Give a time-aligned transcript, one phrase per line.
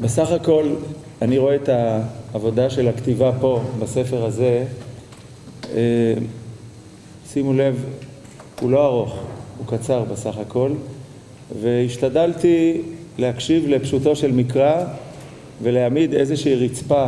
[0.00, 0.68] בסך הכל
[1.22, 4.64] אני רואה את העבודה של הכתיבה פה בספר הזה
[7.32, 7.84] שימו לב,
[8.60, 9.18] הוא לא ארוך,
[9.58, 10.72] הוא קצר בסך הכל
[11.60, 12.82] והשתדלתי
[13.18, 14.84] להקשיב לפשוטו של מקרא
[15.62, 17.06] ולהעמיד איזושהי רצפה,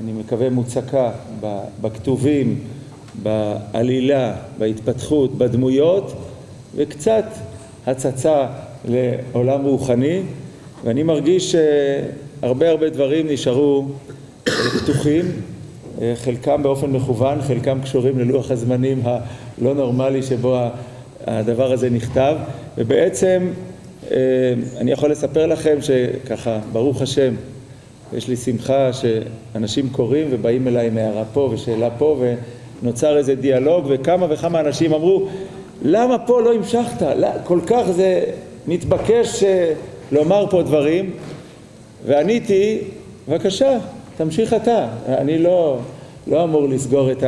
[0.00, 1.10] אני מקווה מוצקה,
[1.80, 2.60] בכתובים,
[3.22, 6.12] בעלילה, בהתפתחות, בדמויות
[6.76, 7.24] וקצת
[7.86, 8.46] הצצה
[8.84, 10.22] לעולם רוחני
[10.84, 11.56] ואני מרגיש
[12.42, 13.84] שהרבה הרבה דברים נשארו
[14.82, 15.24] פתוחים,
[16.14, 20.58] חלקם באופן מכוון, חלקם קשורים ללוח הזמנים הלא נורמלי שבו
[21.26, 22.36] הדבר הזה נכתב
[22.78, 23.48] ובעצם
[24.76, 27.34] אני יכול לספר לכם שככה, ברוך השם,
[28.12, 32.22] יש לי שמחה שאנשים קוראים ובאים אליי עם הערה פה ושאלה פה
[32.82, 35.28] ונוצר איזה דיאלוג וכמה וכמה אנשים אמרו
[35.82, 37.06] למה פה לא המשכת?
[37.44, 38.24] כל כך זה
[38.66, 39.44] מתבקש
[40.12, 41.10] לומר פה דברים
[42.06, 42.78] ועניתי,
[43.28, 43.78] בבקשה,
[44.16, 45.78] תמשיך אתה, אני לא,
[46.26, 47.24] לא אמור לסגור את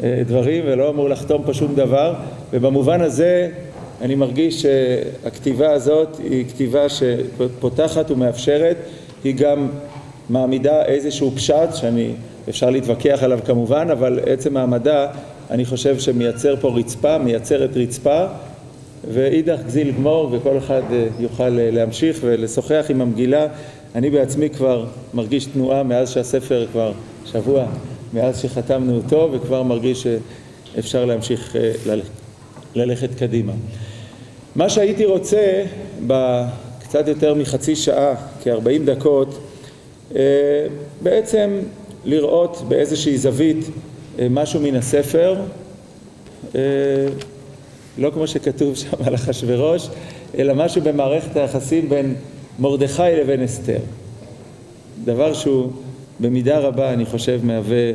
[0.00, 2.14] הדברים ולא אמור לחתום פה שום דבר
[2.52, 3.50] ובמובן הזה
[4.02, 8.76] אני מרגיש שהכתיבה הזאת היא כתיבה שפותחת ומאפשרת,
[9.24, 9.68] היא גם
[10.30, 12.10] מעמידה איזשהו פשט שאני,
[12.48, 15.06] אפשר להתווכח עליו כמובן, אבל עצם העמדה
[15.50, 18.24] אני חושב שמייצר פה רצפה, מייצרת רצפה
[19.12, 20.82] ואידך גזיל גמור וכל אחד
[21.20, 23.46] יוכל להמשיך ולשוחח עם המגילה.
[23.94, 26.92] אני בעצמי כבר מרגיש תנועה מאז שהספר כבר
[27.24, 27.66] שבוע,
[28.12, 30.06] מאז שחתמנו אותו וכבר מרגיש
[30.74, 31.56] שאפשר להמשיך
[32.74, 33.52] ללכת קדימה.
[34.56, 35.64] מה שהייתי רוצה
[36.06, 39.38] בקצת יותר מחצי שעה, כארבעים דקות,
[41.02, 41.50] בעצם
[42.04, 43.66] לראות באיזושהי זווית
[44.30, 45.36] משהו מן הספר,
[47.98, 49.88] לא כמו שכתוב שם על אחשוורוש,
[50.38, 52.14] אלא משהו במערכת היחסים בין
[52.58, 53.78] מרדכי לבין אסתר.
[55.04, 55.70] דבר שהוא
[56.20, 57.90] במידה רבה, אני חושב, מהווה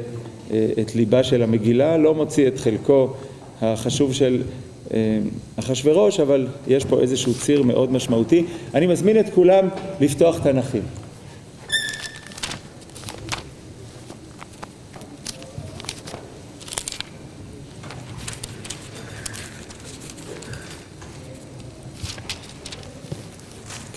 [0.82, 3.08] את ליבה של המגילה, לא מוציא את חלקו
[3.62, 4.42] החשוב של
[5.56, 8.44] אחשוורוש, אבל יש פה איזשהו ציר מאוד משמעותי.
[8.74, 9.68] אני מזמין את כולם
[10.02, 10.82] לפתוח תנ"כים.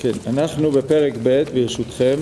[0.02, 2.16] כן, אנחנו בפרק ב' ברשותכם.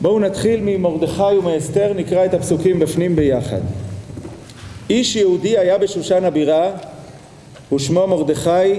[0.00, 3.60] בואו נתחיל ממרדכי ומאסתר, נקרא את הפסוקים בפנים ביחד.
[4.90, 6.70] איש יהודי היה בשושן הבירה
[7.72, 8.78] ושמו מרדכי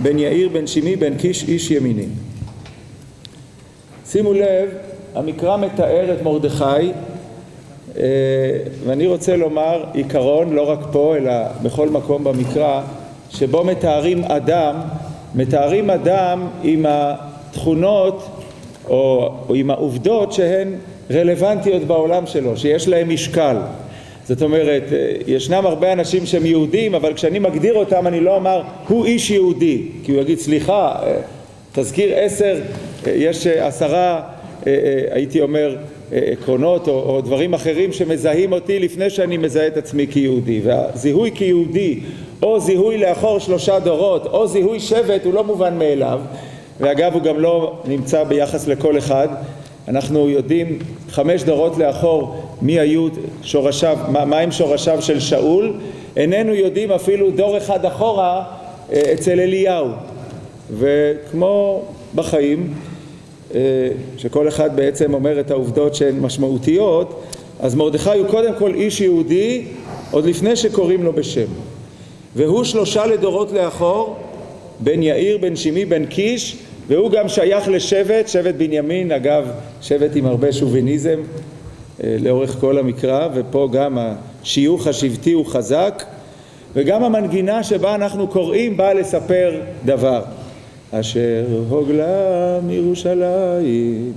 [0.00, 2.06] בן יאיר בן שימי בן קיש איש ימיני.
[4.06, 4.70] שימו לב,
[5.14, 6.92] המקרא מתאר את מרדכי
[8.84, 12.82] ואני רוצה לומר עיקרון לא רק פה אלא בכל מקום במקרא
[13.38, 14.74] שבו מתארים אדם,
[15.34, 18.28] מתארים אדם עם התכונות
[18.88, 20.72] או, או עם העובדות שהן
[21.10, 23.56] רלוונטיות בעולם שלו, שיש להם משקל.
[24.24, 24.82] זאת אומרת,
[25.26, 29.82] ישנם הרבה אנשים שהם יהודים, אבל כשאני מגדיר אותם אני לא אומר הוא איש יהודי,
[30.04, 30.96] כי הוא יגיד סליחה,
[31.72, 32.56] תזכיר עשר,
[33.06, 34.20] יש עשרה,
[35.10, 35.76] הייתי אומר,
[36.12, 40.60] עקרונות או, או דברים אחרים שמזהים אותי לפני שאני מזהה את עצמי כיהודי.
[40.64, 42.00] והזיהוי כיהודי
[42.42, 46.20] או זיהוי לאחור שלושה דורות או זיהוי שבט הוא לא מובן מאליו.
[46.80, 49.28] ואגב הוא גם לא נמצא ביחס לכל אחד.
[49.88, 50.78] אנחנו יודעים
[51.10, 53.08] חמש דורות לאחור מי היו
[53.42, 55.72] שורשיו, מה הם שורשיו של שאול.
[56.16, 58.44] איננו יודעים אפילו דור אחד אחורה
[58.92, 59.88] אצל אליהו.
[60.70, 61.82] וכמו
[62.14, 62.74] בחיים
[64.16, 67.22] שכל אחד בעצם אומר את העובדות שהן משמעותיות
[67.60, 69.64] אז מרדכי הוא קודם כל איש יהודי
[70.10, 71.46] עוד לפני שקוראים לו בשם.
[72.36, 74.16] והוא שלושה לדורות לאחור
[74.80, 76.56] בן יאיר, בן שימי, בן קיש
[76.88, 79.48] והוא גם שייך לשבט, שבט בנימין, אגב
[79.82, 81.20] שבט עם הרבה שוביניזם
[82.04, 86.04] לאורך כל המקרא ופה גם השיוך השבטי הוא חזק.
[86.74, 90.22] וגם המנגינה שבה אנחנו קוראים באה לספר דבר
[90.92, 94.12] אשר הוגלה מירושלים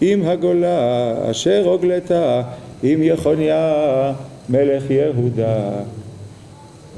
[0.00, 2.42] עם הגולה אשר הוגלתה
[2.82, 4.12] עם יחוניה
[4.48, 5.70] מלך יהודה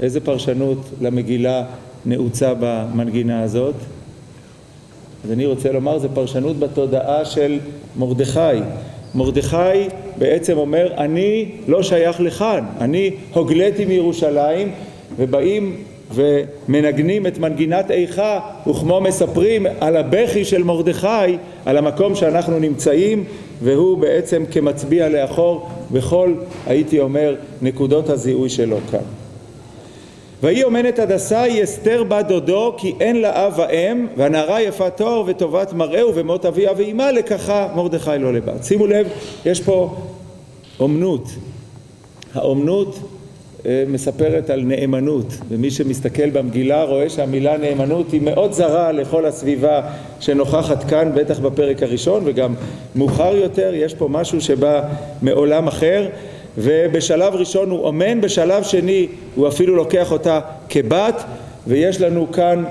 [0.01, 1.63] איזה פרשנות למגילה
[2.05, 3.75] נעוצה במנגינה הזאת?
[5.25, 7.59] אז אני רוצה לומר, זו פרשנות בתודעה של
[7.95, 8.39] מרדכי.
[9.15, 9.87] מרדכי
[10.17, 14.71] בעצם אומר, אני לא שייך לכאן, אני הוגלתי מירושלים,
[15.17, 15.75] ובאים
[16.13, 23.23] ומנגנים את מנגינת איכה, וכמו מספרים על הבכי של מרדכי, על המקום שאנחנו נמצאים,
[23.61, 26.33] והוא בעצם כמצביע לאחור בכל,
[26.67, 28.99] הייתי אומר, נקודות הזיהוי שלו כאן.
[30.43, 35.23] ויהי אומנת הדסה היא אסתר בת דודו כי אין לה אב ואם והנערה יפת תואר
[35.25, 38.63] וטובת מראה ובמות אביה ואימה לקחה מרדכי לא לבת.
[38.63, 39.07] שימו לב
[39.45, 39.95] יש פה
[40.79, 41.27] אומנות.
[42.33, 42.99] האומנות
[43.87, 49.81] מספרת על נאמנות ומי שמסתכל במגילה רואה שהמילה נאמנות היא מאוד זרה לכל הסביבה
[50.19, 52.53] שנוכחת כאן בטח בפרק הראשון וגם
[52.95, 54.81] מאוחר יותר יש פה משהו שבא
[55.21, 56.09] מעולם אחר
[56.57, 60.39] ובשלב ראשון הוא אומן, בשלב שני הוא אפילו לוקח אותה
[60.69, 61.23] כבת
[61.67, 62.63] ויש לנו כאן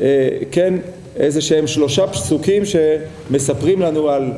[0.00, 0.74] אה, כן
[1.16, 4.32] איזה שהם שלושה פסוקים שמספרים לנו על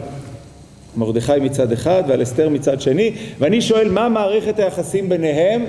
[0.96, 5.64] מרדכי מצד אחד ועל אסתר מצד שני ואני שואל מה מערכת היחסים ביניהם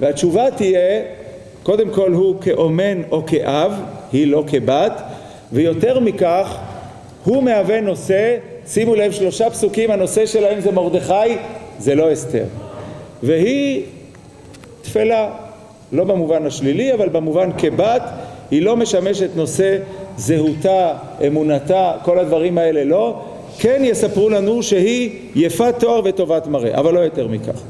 [0.00, 1.02] והתשובה תהיה
[1.62, 3.72] קודם כל הוא כאומן או כאב,
[4.12, 5.02] היא לא כבת
[5.52, 6.58] ויותר מכך
[7.24, 8.36] הוא מהווה נושא,
[8.66, 11.36] שימו לב שלושה פסוקים הנושא שלהם זה מרדכי
[11.78, 12.44] זה לא אסתר.
[13.22, 13.82] והיא
[14.82, 15.30] תפלה
[15.92, 18.02] לא במובן השלילי אבל במובן כבת
[18.50, 19.78] היא לא משמשת נושא
[20.16, 20.92] זהותה,
[21.26, 23.20] אמונתה, כל הדברים האלה לא.
[23.58, 27.62] כן יספרו לנו שהיא יפת תואר וטובת מראה אבל לא יותר מכך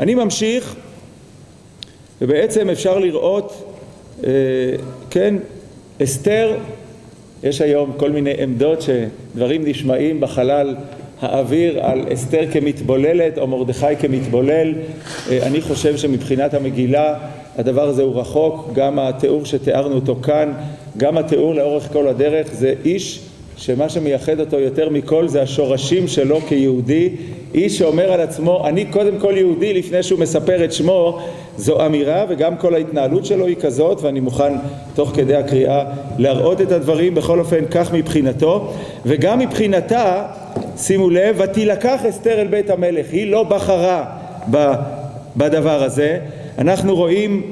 [0.00, 0.74] אני ממשיך
[2.20, 3.74] ובעצם אפשר לראות
[4.24, 4.30] אה,
[5.10, 5.34] כן
[6.02, 6.56] אסתר
[7.42, 10.76] יש היום כל מיני עמדות שדברים נשמעים בחלל
[11.20, 14.74] האוויר על אסתר כמתבוללת או מרדכי כמתבולל.
[15.30, 17.18] אה, אני חושב שמבחינת המגילה
[17.58, 18.70] הדבר הזה הוא רחוק.
[18.74, 20.52] גם התיאור שתיארנו אותו כאן
[20.96, 23.27] גם התיאור לאורך כל הדרך זה איש
[23.58, 27.08] שמה שמייחד אותו יותר מכל זה השורשים שלו כיהודי
[27.54, 31.18] איש שאומר על עצמו אני קודם כל יהודי לפני שהוא מספר את שמו
[31.56, 34.52] זו אמירה וגם כל ההתנהלות שלו היא כזאת ואני מוכן
[34.94, 35.84] תוך כדי הקריאה
[36.18, 38.72] להראות את הדברים בכל אופן כך מבחינתו.
[39.06, 40.26] וגם מבחינתה
[40.76, 44.04] שימו לב ותילקח אסתר אל בית המלך היא לא בחרה
[45.36, 46.18] בדבר הזה.
[46.58, 47.42] אנחנו רואים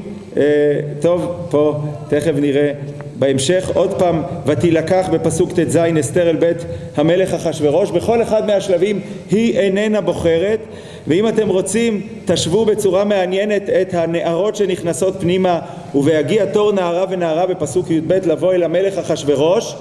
[1.00, 2.72] טוב פה תכף נראה.
[3.18, 6.56] בהמשך עוד פעם ותילקח בפסוק ט"ז אסתר אל בית
[6.96, 9.00] המלך אחשורוש בכל אחד מהשלבים
[9.30, 10.58] היא איננה בוחרת
[11.06, 15.60] ואם אתם רוצים תשוו בצורה מעניינת את הנערות שנכנסות פנימה
[15.94, 19.74] ובהגיע תור נערה ונערה בפסוק י"ב לבוא אל המלך אחשורוש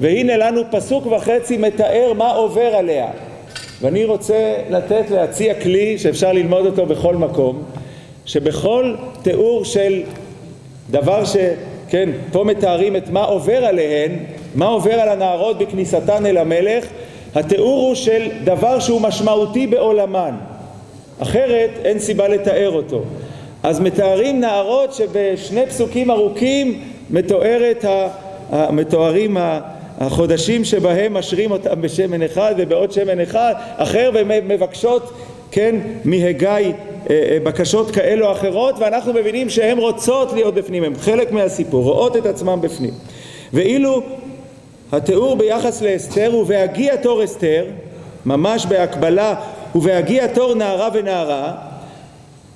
[0.00, 3.06] והנה לנו פסוק וחצי מתאר מה עובר עליה.
[3.80, 7.62] ואני רוצה לתת להציע כלי שאפשר ללמוד אותו בכל מקום
[8.30, 10.02] שבכל תיאור של
[10.90, 11.36] דבר ש...
[11.88, 14.10] כן, פה מתארים את מה עובר עליהן,
[14.54, 16.86] מה עובר על הנערות בכניסתן אל המלך,
[17.34, 20.34] התיאור הוא של דבר שהוא משמעותי בעולמן,
[21.18, 23.02] אחרת אין סיבה לתאר אותו.
[23.62, 27.84] אז מתארים נערות שבשני פסוקים ארוכים מתוארת,
[28.52, 29.36] מתוארים
[30.00, 35.12] החודשים שבהם משרים אותם בשמן אחד ובעוד שמן אחד אחר ומבקשות
[35.50, 36.70] כן מהגיא אה,
[37.10, 42.16] אה, בקשות כאלו או אחרות ואנחנו מבינים שהן רוצות להיות בפנים, הן חלק מהסיפור, רואות
[42.16, 42.94] את עצמם בפנים.
[43.52, 44.02] ואילו
[44.92, 47.64] התיאור ביחס לאסתר הוא בהגיע תור אסתר
[48.26, 49.34] ממש בהקבלה
[49.74, 51.69] ובהגיע תור נערה ונערה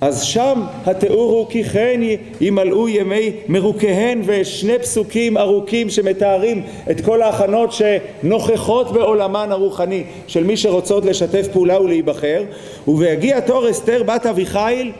[0.04, 2.00] אז שם התיאור הוא כי כן
[2.40, 10.56] ימלאו ימי מרוקיהן ושני פסוקים ארוכים שמתארים את כל ההכנות שנוכחות בעולמן הרוחני של מי
[10.56, 12.42] שרוצות לשתף פעולה ולהיבחר.
[12.88, 14.92] ובהגיע תור אסתר בת אביחיל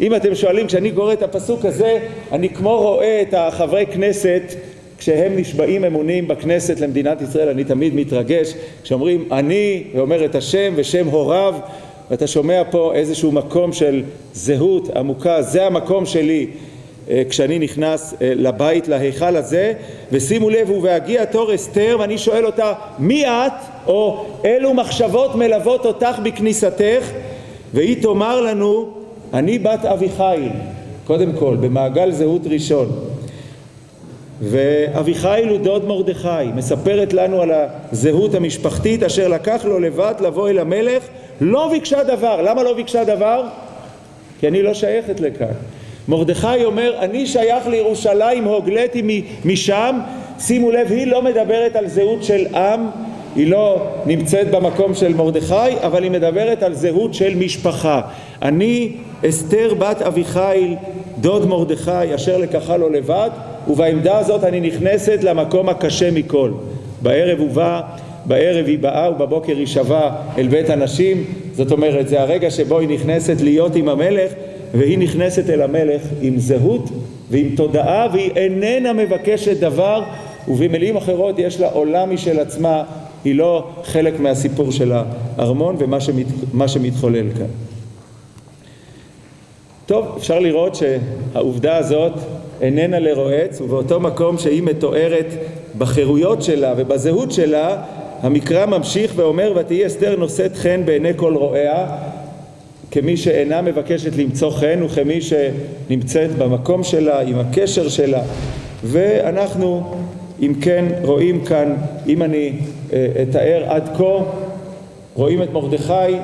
[0.00, 1.98] אם אתם שואלים כשאני קורא את הפסוק הזה
[2.32, 4.42] אני כמו רואה את החברי כנסת
[4.98, 11.06] כשהם נשבעים אמונים בכנסת למדינת ישראל אני תמיד מתרגש כשאומרים אני ואומר את השם ושם
[11.06, 11.54] הוריו
[12.12, 14.02] ואתה שומע פה איזשהו מקום של
[14.34, 16.46] זהות עמוקה, זה המקום שלי
[17.10, 19.72] אה, כשאני נכנס אה, לבית, להיכל הזה,
[20.12, 23.52] ושימו לב, ובהגיע תור אסתר, ואני שואל אותה, מי את?
[23.86, 27.10] או אילו מחשבות מלוות אותך בכניסתך?
[27.74, 28.90] והיא תאמר לנו,
[29.34, 30.48] אני בת אביחיל,
[31.06, 32.88] קודם כל, במעגל זהות ראשון.
[34.42, 37.50] ואביחיל הוא דוד מרדכי, מספרת לנו על
[37.92, 41.02] הזהות המשפחתית אשר לקח לו לבד לבוא אל המלך
[41.40, 42.42] לא ביקשה דבר.
[42.42, 43.44] למה לא ביקשה דבר?
[44.40, 45.52] כי אני לא שייכת לכאן.
[46.08, 49.98] מרדכי אומר, אני שייך לירושלים, הוגלתי משם.
[50.38, 52.86] שימו לב, היא לא מדברת על זהות של עם,
[53.36, 58.00] היא לא נמצאת במקום של מרדכי, אבל היא מדברת על זהות של משפחה.
[58.42, 58.92] אני
[59.28, 60.74] אסתר בת אביחיל,
[61.20, 63.30] דוד מרדכי, אשר לקחה לו לבד,
[63.68, 66.50] ובעמדה הזאת אני נכנסת למקום הקשה מכל.
[67.02, 67.80] בערב הוא בא
[68.24, 72.88] בערב היא באה ובבוקר היא שבה אל בית הנשים, זאת אומרת זה הרגע שבו היא
[72.88, 74.32] נכנסת להיות עם המלך
[74.74, 76.90] והיא נכנסת אל המלך עם זהות
[77.30, 80.02] ועם תודעה והיא איננה מבקשת דבר
[80.48, 82.82] ובמילים אחרות יש לה עולם משל עצמה,
[83.24, 86.26] היא לא חלק מהסיפור של הארמון ומה שמת,
[86.66, 87.46] שמתחולל כאן.
[89.86, 92.12] טוב, אפשר לראות שהעובדה הזאת
[92.62, 95.26] איננה לרועץ, ובאותו מקום שהיא מתוארת
[95.78, 97.82] בחירויות שלה ובזהות שלה,
[98.22, 101.86] המקרא ממשיך ואומר ותהי אסתר נושאת חן בעיני כל רואיה
[102.90, 108.22] כמי שאינה מבקשת למצוא חן וכמי שנמצאת במקום שלה עם הקשר שלה.
[108.84, 109.94] ואנחנו
[110.42, 111.74] אם כן רואים כאן
[112.06, 112.52] אם אני
[112.92, 114.24] אה, אתאר עד כה
[115.14, 116.16] רואים את מרדכי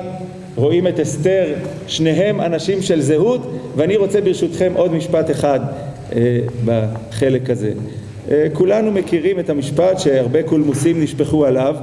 [0.55, 1.53] רואים את אסתר
[1.87, 3.41] שניהם אנשים של זהות
[3.75, 5.59] ואני רוצה ברשותכם עוד משפט אחד
[6.65, 7.71] בחלק הזה
[8.31, 11.75] אה, כולנו מכירים את המשפט שהרבה קולמוסים נשפכו עליו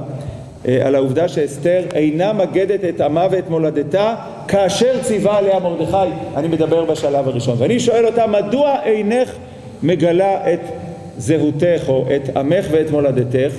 [0.67, 4.15] אה, על העובדה שאסתר אינה מגדת את עמה ואת מולדתה
[4.47, 7.55] כאשר ציווה עליה מרדכי, אני מדבר בשלב הראשון.
[7.57, 9.31] ואני שואל אותה, מדוע אינך
[9.83, 10.59] מגלה את
[11.17, 13.55] זהותך או את עמך ואת מולדתך?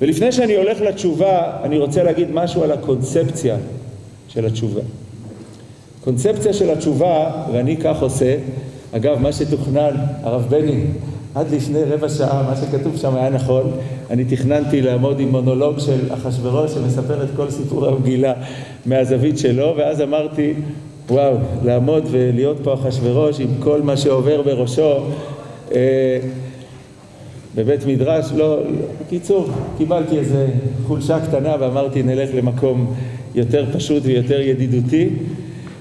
[0.00, 3.56] ולפני שאני הולך לתשובה, אני רוצה להגיד משהו על הקונספציה
[4.28, 4.80] של התשובה.
[6.04, 8.36] קונספציה של התשובה, ואני כך עושה,
[8.96, 10.84] אגב, מה שתוכנן, הרב בני,
[11.34, 13.72] עד לפני רבע שעה, מה שכתוב שם היה נכון,
[14.10, 18.32] אני תכננתי לעמוד עם מונולוג של אחשורוש שמספר את כל סיפור המגילה
[18.86, 20.54] מהזווית שלו, ואז אמרתי,
[21.10, 24.92] וואו, לעמוד ולהיות פה אחשורוש עם כל מה שעובר בראשו
[25.74, 26.18] אה,
[27.54, 28.58] בבית מדרש, לא,
[29.00, 29.48] בקיצור,
[29.78, 30.46] קיבלתי איזה
[30.86, 32.94] חולשה קטנה ואמרתי נלך למקום
[33.34, 35.08] יותר פשוט ויותר ידידותי.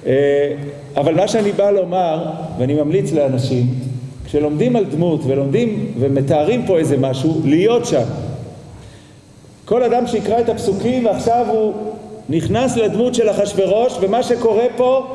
[0.08, 0.54] אה,
[0.98, 2.26] אבל מה שאני בא לומר,
[2.58, 3.66] ואני ממליץ לאנשים,
[4.26, 8.04] כשלומדים על דמות ולומדים ומתארים פה איזה משהו, להיות שם.
[9.66, 11.74] כל אדם שיקרא את הפסוקים ועכשיו הוא
[12.30, 15.08] נכנס לדמות של אחשורוש ומה שקורה פה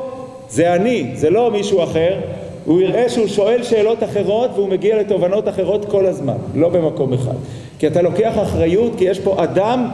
[0.49, 2.19] זה אני, זה לא מישהו אחר,
[2.65, 7.35] הוא יראה שהוא שואל שאלות אחרות והוא מגיע לתובנות אחרות כל הזמן, לא במקום אחד.
[7.79, 9.89] כי אתה לוקח אחריות, כי יש פה אדם,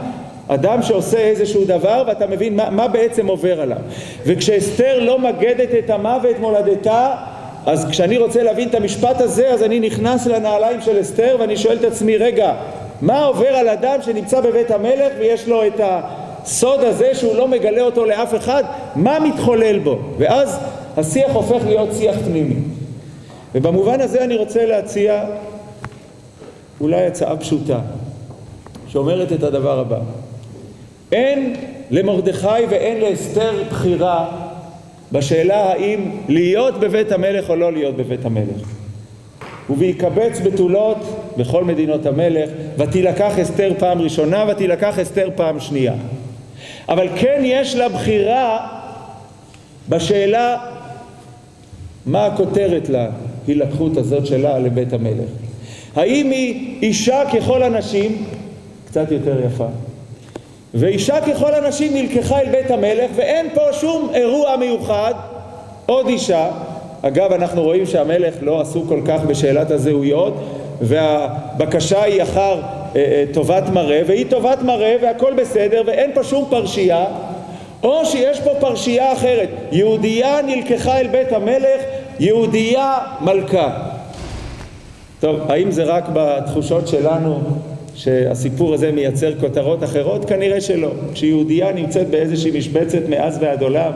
[0.48, 3.78] אדם שעושה איזשהו דבר ואתה מבין מה, מה בעצם עובר עליו.
[4.26, 7.14] וכשאסתר לא מגדת את עמה ואת מולדתה,
[7.66, 11.76] אז כשאני רוצה להבין את המשפט הזה, אז אני נכנס לנעליים של אסתר ואני שואל
[11.76, 12.54] את עצמי, רגע,
[13.00, 17.82] מה עובר על אדם שנמצא בבית המלך ויש לו את הסוד הזה שהוא לא מגלה
[17.82, 18.64] אותו לאף אחד,
[18.96, 19.98] מה מתחולל בו?
[20.18, 20.58] ואז
[20.96, 22.56] השיח הופך להיות שיח פנימי.
[23.54, 25.24] ובמובן הזה אני רוצה להציע
[26.80, 27.78] אולי הצעה פשוטה,
[28.86, 29.98] שאומרת את הדבר הבא:
[31.12, 31.54] אין
[31.90, 34.28] למרדכי ואין לאסתר בחירה
[35.12, 38.68] בשאלה האם להיות בבית המלך או לא להיות בבית המלך.
[39.70, 40.96] וביקבץ בתולות
[41.36, 45.94] בכל מדינות המלך, ותילקח אסתר פעם ראשונה ותילקח אסתר פעם שנייה.
[46.88, 48.66] אבל כן יש לה בחירה
[49.88, 50.56] בשאלה
[52.06, 55.28] מה הכותרת להילקחות הזאת שלה לבית המלך.
[55.96, 58.24] האם היא אישה ככל הנשים,
[58.86, 59.66] קצת יותר יפה,
[60.74, 65.14] ואישה ככל הנשים נלקחה אל בית המלך ואין פה שום אירוע מיוחד,
[65.86, 66.48] עוד אישה,
[67.02, 70.34] אגב אנחנו רואים שהמלך לא עסוק כל כך בשאלת הזהויות
[70.80, 72.60] והבקשה היא אחר
[72.96, 77.04] אה, אה, טובת מראה והיא טובת מראה והכל בסדר ואין פה שום פרשייה.
[77.82, 81.80] או שיש פה פרשייה אחרת, יהודייה נלקחה אל בית המלך,
[82.20, 83.70] יהודייה מלכה.
[85.20, 87.40] טוב, האם זה רק בתחושות שלנו
[87.98, 90.24] שהסיפור הזה מייצר כותרות אחרות?
[90.24, 90.90] כנראה שלא.
[91.12, 93.92] כשיהודייה נמצאת באיזושהי משבצת מאז ועד עולם,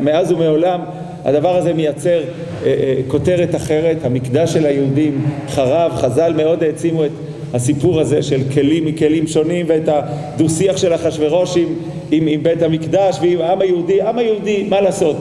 [0.00, 0.80] מאז ומעולם,
[1.24, 2.22] הדבר הזה מייצר אה,
[2.66, 7.10] אה, כותרת אחרת, המקדש של היהודים חרב, חז"ל מאוד העצימו את
[7.54, 11.68] הסיפור הזה של כלים מכלים שונים ואת הדו-שיח של אחשוורוש עם,
[12.10, 15.16] עם, עם בית המקדש ועם העם היהודי, העם היהודי, מה לעשות?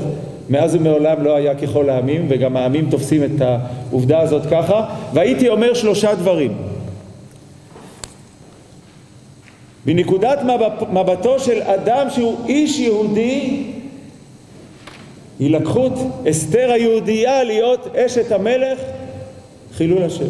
[0.50, 5.74] מאז ומעולם לא היה ככל העמים וגם העמים תופסים את העובדה הזאת ככה והייתי אומר
[5.74, 6.69] שלושה דברים
[9.86, 10.40] מנקודת
[10.94, 13.64] מבטו של אדם שהוא איש יהודי
[15.40, 15.94] הילקחות
[16.30, 18.80] אסתר היהודייה להיות אשת המלך
[19.74, 20.30] חילול השם.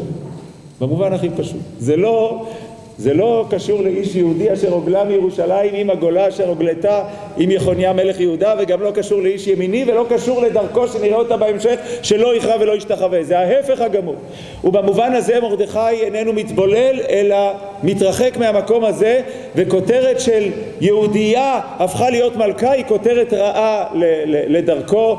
[0.81, 1.61] במובן הכי פשוט.
[1.79, 2.45] זה לא
[2.99, 7.03] זה לא קשור לאיש יהודי אשר הוגלה מירושלים עם הגולה אשר הוגלתה
[7.37, 11.75] עם יחוניה מלך יהודה וגם לא קשור לאיש ימיני ולא קשור לדרכו שנראה אותה בהמשך
[12.03, 13.23] שלא יכרע ולא ישתחווה.
[13.23, 14.15] זה ההפך הגמור.
[14.63, 17.35] ובמובן הזה מרדכי איננו מתבולל אלא
[17.83, 19.21] מתרחק מהמקום הזה
[19.55, 20.51] וכותרת של
[20.81, 23.85] יהודייה הפכה להיות מלכה היא כותרת רעה
[24.25, 25.17] לדרכו.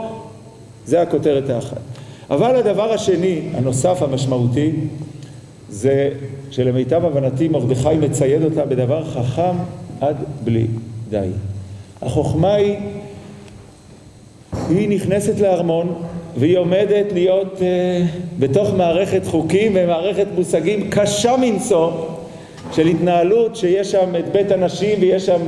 [0.86, 1.80] זה הכותרת האחת.
[2.30, 4.70] אבל הדבר השני הנוסף המשמעותי
[5.70, 6.10] זה
[6.50, 9.56] שלמיטב הבנתי מרדכי מצייד אותה בדבר חכם
[10.00, 10.66] עד בלי
[11.10, 11.28] די.
[12.02, 12.76] החוכמה היא,
[14.68, 15.94] היא נכנסת לארמון
[16.36, 17.62] והיא עומדת להיות uh,
[18.38, 21.90] בתוך מערכת חוקים ומערכת מושגים קשה מנשוא
[22.72, 25.40] של התנהלות שיש שם את בית הנשים ויש שם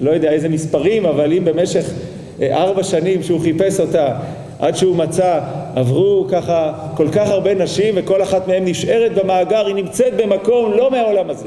[0.00, 4.18] לא יודע איזה מספרים אבל אם במשך uh, ארבע שנים שהוא חיפש אותה
[4.62, 5.40] עד שהוא מצא,
[5.76, 10.90] עברו ככה כל כך הרבה נשים וכל אחת מהן נשארת במאגר, היא נמצאת במקום לא
[10.90, 11.46] מהעולם הזה.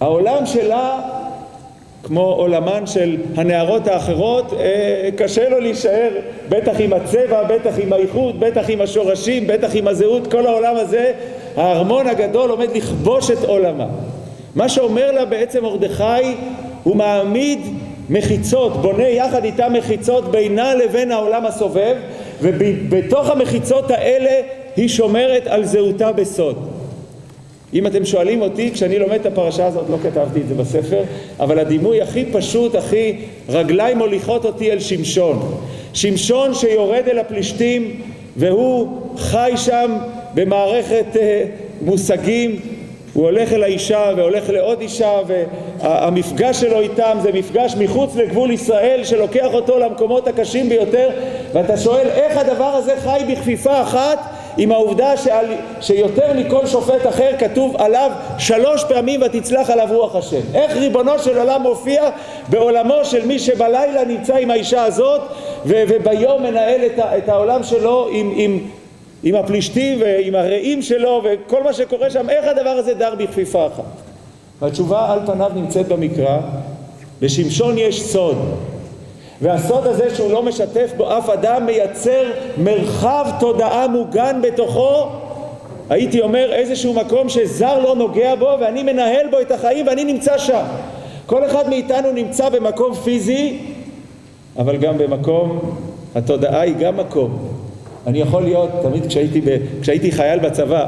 [0.00, 1.00] והעולם שלה,
[2.02, 6.10] כמו עולמן של הנערות האחרות, אה, קשה לו להישאר,
[6.48, 11.12] בטח עם הצבע, בטח עם האיכות, בטח עם השורשים, בטח עם הזהות, כל העולם הזה,
[11.56, 13.86] הארמון הגדול עומד לכבוש את עולמה.
[14.54, 16.34] מה שאומר לה בעצם מרדכי,
[16.82, 17.60] הוא מעמיד
[18.10, 21.96] מחיצות, בונה יחד איתה מחיצות בינה לבין העולם הסובב,
[22.42, 24.40] ובתוך המחיצות האלה
[24.76, 26.68] היא שומרת על זהותה בסוד.
[27.74, 31.02] אם אתם שואלים אותי, כשאני לומד את הפרשה הזאת, לא כתבתי את זה בספר,
[31.40, 33.16] אבל הדימוי הכי פשוט, הכי
[33.48, 35.54] רגליים מוליכות אותי אל שמשון.
[35.94, 38.00] שמשון שיורד אל הפלישתים
[38.36, 39.92] והוא חי שם
[40.34, 41.44] במערכת אה,
[41.82, 42.60] מושגים
[43.16, 49.04] הוא הולך אל האישה והולך לעוד אישה והמפגש שלו איתם זה מפגש מחוץ לגבול ישראל
[49.04, 51.10] שלוקח אותו למקומות הקשים ביותר
[51.52, 54.18] ואתה שואל איך הדבר הזה חי בכפיפה אחת
[54.58, 55.46] עם העובדה שעל,
[55.80, 60.40] שיותר מכל שופט אחר כתוב עליו שלוש פעמים ותצלח עליו רוח השם.
[60.54, 62.10] איך ריבונו של עולם מופיע
[62.48, 65.20] בעולמו של מי שבלילה נמצא עם האישה הזאת
[65.66, 68.58] וביום מנהל את, את העולם שלו עם, עם,
[69.28, 73.84] עם הפלישתים ועם הרעים שלו וכל מה שקורה שם, איך הדבר הזה דר בכפיפה אחת?
[74.62, 76.38] והתשובה על פניו נמצאת במקרא,
[77.22, 78.36] לשמשון יש סוד
[79.42, 82.22] והסוד הזה שהוא לא משתף בו אף אדם מייצר
[82.58, 85.06] מרחב תודעה מוגן בתוכו.
[85.90, 90.38] הייתי אומר איזשהו מקום שזר לא נוגע בו ואני מנהל בו את החיים ואני נמצא
[90.38, 90.64] שם.
[91.26, 93.58] כל אחד מאיתנו נמצא במקום פיזי
[94.58, 95.58] אבל גם במקום,
[96.14, 97.56] התודעה היא גם מקום
[98.06, 100.86] אני יכול להיות, תמיד כשהייתי, ב, כשהייתי חייל בצבא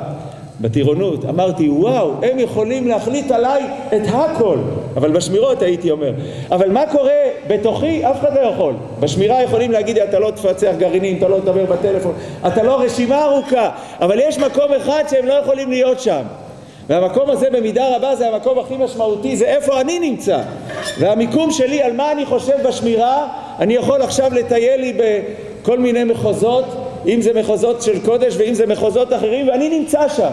[0.60, 3.62] בטירונות, אמרתי וואו, הם יכולים להחליט עליי
[3.96, 4.58] את הכל,
[4.96, 6.12] אבל בשמירות הייתי אומר.
[6.50, 8.06] אבל מה קורה בתוכי?
[8.06, 8.75] אף אחד לא יכול.
[9.00, 12.12] בשמירה יכולים להגיד אתה לא תפצח גרעינים, אתה לא תדבר בטלפון,
[12.46, 16.22] אתה לא רשימה ארוכה, אבל יש מקום אחד שהם לא יכולים להיות שם.
[16.88, 20.40] והמקום הזה במידה רבה זה המקום הכי משמעותי, זה איפה אני נמצא.
[20.98, 23.28] והמיקום שלי, על מה אני חושב בשמירה,
[23.59, 24.92] אני יכול עכשיו לטייל לי
[25.62, 30.30] בכל מיני מחוזות אם זה מחוזות של קודש ואם זה מחוזות אחרים, ואני נמצא שם.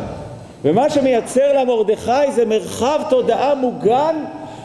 [0.65, 4.15] ומה שמייצר למרדכי זה מרחב תודעה מוגן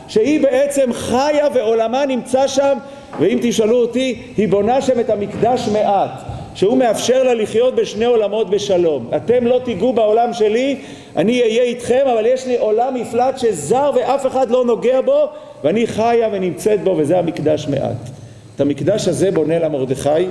[0.09, 2.79] שהיא בעצם חיה ועולמה נמצא שם,
[3.21, 6.11] ואם תשאלו אותי, היא בונה שם את המקדש מעט,
[6.55, 9.11] שהוא מאפשר לה לחיות בשני עולמות בשלום.
[9.17, 10.77] אתם לא תיגעו בעולם שלי,
[11.17, 15.29] אני אהיה איתכם, אבל יש לי עולם מפלט שזר ואף אחד לא נוגע בו,
[15.65, 18.11] ואני חיה ונמצאת בו, וזה המקדש מעט.
[18.57, 20.27] את המקדש הזה בונה למרדכי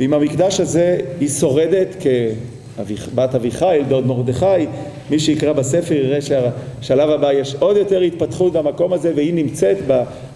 [0.00, 4.66] ועם המקדש הזה היא שורדת כבת אביחיל, דוד מרדכי,
[5.10, 9.76] מי שיקרא בספר יראה שהשלב הבא יש עוד יותר התפתחות במקום הזה והיא נמצאת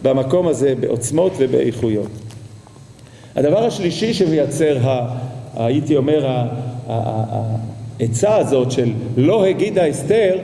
[0.03, 2.09] במקום הזה בעוצמות ובאיכויות.
[3.37, 4.77] הדבר השלישי שמייצר,
[5.57, 6.27] הייתי אומר,
[8.01, 10.39] העצה הזאת של לא הגידה אסתר,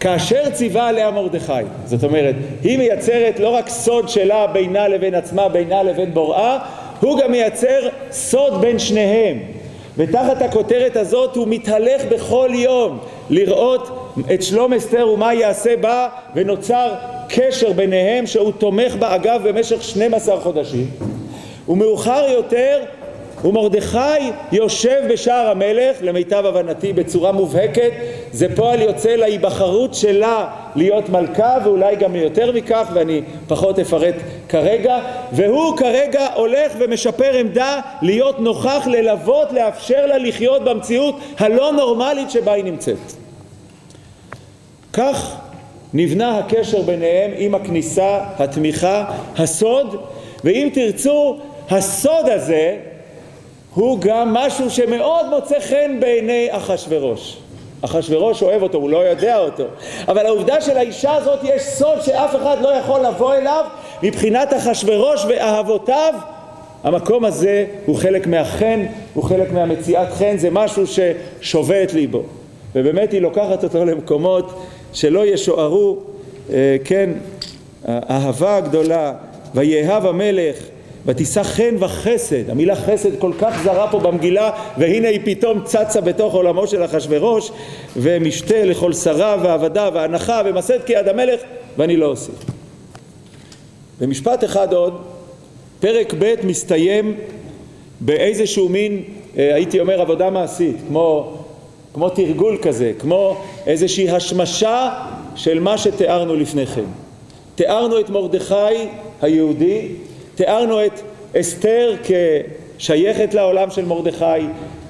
[0.00, 1.52] כאשר ציווה עליה מרדכי.
[1.86, 6.58] זאת אומרת, היא מייצרת לא רק סוד שלה בינה לבין עצמה, בינה לבין בוראה,
[7.02, 9.38] הוא גם מייצר סוד בין שניהם.
[9.96, 12.98] ותחת הכותרת הזאת הוא מתהלך בכל יום
[13.30, 16.94] לראות את שלום אסתר ומה יעשה בה ונוצר
[17.28, 20.86] קשר ביניהם שהוא תומך בה אגב במשך 12 חודשים.
[21.68, 22.80] ומאוחר יותר
[23.44, 27.90] ומרדכי יושב בשער המלך, למיטב הבנתי בצורה מובהקת,
[28.32, 34.14] זה פועל יוצא להיבחרות שלה להיות מלכה ואולי גם יותר מכך ואני פחות אפרט
[34.48, 34.98] כרגע,
[35.32, 42.52] והוא כרגע הולך ומשפר עמדה להיות נוכח, ללוות, לאפשר לה לחיות במציאות הלא נורמלית שבה
[42.52, 42.98] היא נמצאת.
[44.92, 45.36] כך
[45.94, 49.04] נבנה הקשר ביניהם עם הכניסה, התמיכה,
[49.36, 49.96] הסוד,
[50.44, 51.38] ואם תרצו,
[51.70, 52.76] הסוד הזה
[53.74, 57.41] הוא גם משהו שמאוד מוצא חן בעיני אחשורוש.
[57.82, 59.64] אחשורוש אוהב אותו, הוא לא יודע אותו.
[60.08, 63.64] אבל העובדה של האישה הזאת יש סוד שאף אחד לא יכול לבוא אליו
[64.02, 66.14] מבחינת אחשורוש ואהבותיו.
[66.84, 72.22] המקום הזה הוא חלק מהחן, הוא חלק מהמציאת חן, זה משהו ששובה את ליבו.
[72.74, 75.98] ובאמת היא לוקחת אותו למקומות שלא ישוערו,
[76.52, 77.10] אה, כן,
[77.88, 79.12] אהבה גדולה,
[79.54, 80.56] ויאהב המלך
[81.06, 86.34] ותישא חן וחסד, המילה חסד כל כך זרה פה במגילה והנה היא פתאום צצה בתוך
[86.34, 87.50] עולמו של אחשורוש
[87.96, 91.40] ומשתה לכל שרה ועבדה והנחה ומסד כיד המלך
[91.78, 92.34] ואני לא אוסיף.
[94.00, 95.02] במשפט אחד עוד,
[95.80, 97.16] פרק ב' מסתיים
[98.00, 99.02] באיזשהו מין,
[99.38, 101.36] אה, הייתי אומר עבודה מעשית, כמו,
[101.94, 103.36] כמו תרגול כזה, כמו
[103.66, 104.90] איזושהי השמשה
[105.36, 106.84] של מה שתיארנו לפני כן.
[107.54, 108.54] תיארנו את מרדכי
[109.22, 109.88] היהודי
[110.34, 111.00] תיארנו את
[111.40, 111.94] אסתר
[112.78, 114.24] כשייכת לעולם של מרדכי,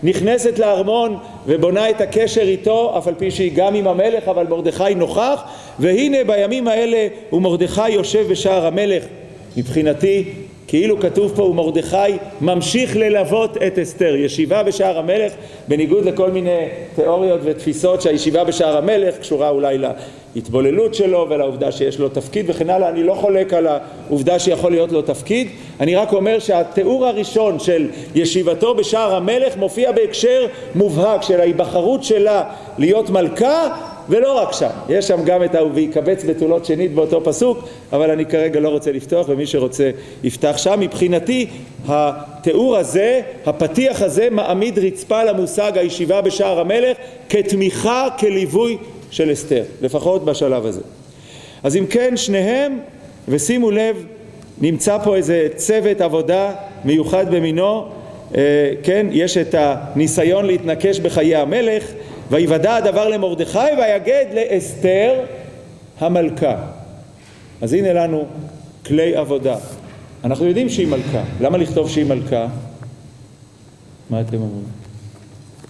[0.03, 4.95] נכנסת לארמון ובונה את הקשר איתו, אף על פי שהיא גם עם המלך, אבל מרדכי
[4.97, 5.43] נוכח,
[5.79, 9.05] והנה בימים האלה ומרדכי יושב בשער המלך.
[9.57, 10.25] מבחינתי,
[10.69, 11.97] כאילו כתוב פה ומרדכי
[12.41, 14.17] ממשיך ללוות את אסתר.
[14.17, 15.33] ישיבה בשער המלך,
[15.69, 19.79] בניגוד לכל מיני תיאוריות ותפיסות שהישיבה בשער המלך קשורה אולי
[20.35, 24.93] להתבוללות שלו ולעובדה שיש לו תפקיד וכן הלאה, אני לא חולק על העובדה שיכול להיות
[24.93, 25.49] לו תפקיד,
[25.81, 32.45] אני רק אומר שהתיאור הראשון של ישיבתו בשער המלך מופיע בהקשר מובהק של ההיבחרות שלה
[32.79, 33.69] להיות מלכה
[34.09, 37.59] ולא רק שם, יש שם גם את ההוא ויקבץ בתולות שנית באותו פסוק,
[37.93, 39.91] אבל אני כרגע לא רוצה לפתוח ומי שרוצה
[40.25, 40.81] יפתח שם.
[40.81, 41.47] מבחינתי
[41.89, 46.97] התיאור הזה, הפתיח הזה מעמיד רצפה למושג הישיבה בשער המלך
[47.29, 48.77] כתמיכה, כליווי
[49.13, 50.81] של אסתר, לפחות בשלב הזה.
[51.63, 52.79] אז אם כן שניהם,
[53.29, 54.05] ושימו לב,
[54.61, 57.89] נמצא פה איזה צוות עבודה מיוחד במינו,
[58.35, 61.85] אה, כן, יש את הניסיון להתנקש בחיי המלך,
[62.31, 65.21] ויוודע הדבר למרדכי ויגד לאסתר
[66.01, 66.57] המלכה.
[67.61, 68.25] אז הנה לנו
[68.87, 69.57] כלי עבודה.
[70.25, 72.47] אנחנו יודעים שהיא מלכה, למה לכתוב שהיא מלכה?
[74.11, 74.65] מה אתם אומרים?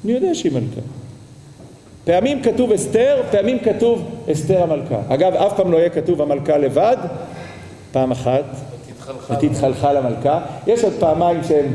[0.04, 1.01] אני יודע שהיא מלכה.
[2.04, 5.00] פעמים כתוב אסתר, פעמים כתוב אסתר המלכה.
[5.08, 6.96] אגב, אף פעם לא יהיה כתוב המלכה לבד,
[7.92, 8.44] פעם אחת,
[9.30, 10.40] ותתחלחל המלכה.
[10.66, 11.66] יש עוד פעמיים שהן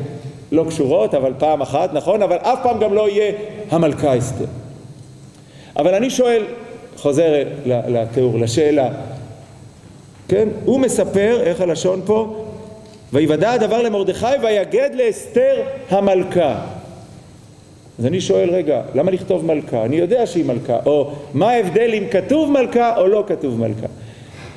[0.52, 2.22] לא קשורות, אבל פעם אחת, נכון?
[2.24, 3.32] אבל אף פעם גם לא יהיה
[3.72, 4.46] המלכה אסתר.
[5.78, 6.44] אבל אני שואל,
[6.98, 8.90] חוזר לתיאור, לשאלה,
[10.28, 10.48] כן?
[10.66, 12.46] הוא מספר, איך הלשון פה?
[13.14, 16.56] ויוודע הדבר למרדכי ויגד לאסתר המלכה.
[18.00, 19.86] אז אני שואל, רגע, למה לכתוב מלכה?
[19.86, 20.78] אני יודע שהיא מלכה.
[20.86, 23.88] או מה ההבדל אם כתוב מלכה או לא כתוב מלכה?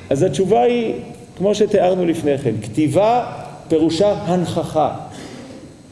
[0.09, 0.93] אז התשובה היא,
[1.37, 3.25] כמו שתיארנו לפני כן, כתיבה
[3.67, 4.95] פירושה הנכחה.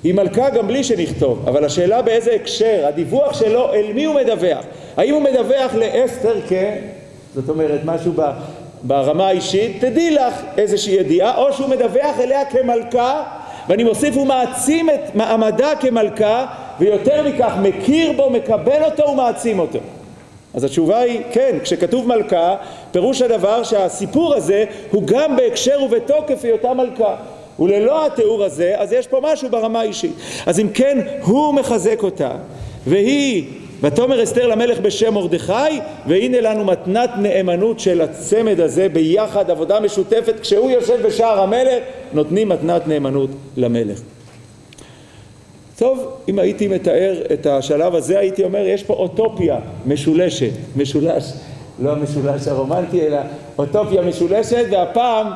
[0.03, 4.65] היא מלכה גם בלי שנכתוב, אבל השאלה באיזה הקשר, הדיווח שלו, אל מי הוא מדווח?
[4.97, 6.53] האם הוא מדווח לאסתר כ...
[7.35, 8.21] זאת אומרת, משהו ב,
[8.83, 13.23] ברמה האישית, תדעי לך איזושהי ידיעה, או שהוא מדווח אליה כמלכה,
[13.69, 16.45] ואני מוסיף, הוא מעצים את מעמדה כמלכה,
[16.79, 19.79] ויותר מכך, מכיר בו, מקבל אותו ומעצים אותו.
[20.53, 22.55] אז התשובה היא כן, כשכתוב מלכה,
[22.91, 27.15] פירוש הדבר שהסיפור הזה הוא גם בהקשר ובתוקף היותה מלכה.
[27.59, 30.13] וללא התיאור הזה, אז יש פה משהו ברמה האישית.
[30.45, 32.31] אז אם כן, הוא מחזק אותה,
[32.87, 33.45] והיא
[33.83, 40.39] ותאמר אסתר למלך בשם מרדכי והנה לנו מתנת נאמנות של הצמד הזה ביחד עבודה משותפת
[40.39, 44.01] כשהוא יושב בשער המלך נותנים מתנת נאמנות למלך.
[45.77, 51.33] טוב, אם הייתי מתאר את השלב הזה הייתי אומר יש פה אוטופיה משולשת, משולש,
[51.79, 53.17] לא המשולש הרומנטי אלא
[53.57, 55.27] אוטופיה משולשת והפעם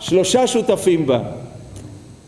[0.00, 1.20] שלושה שותפים בה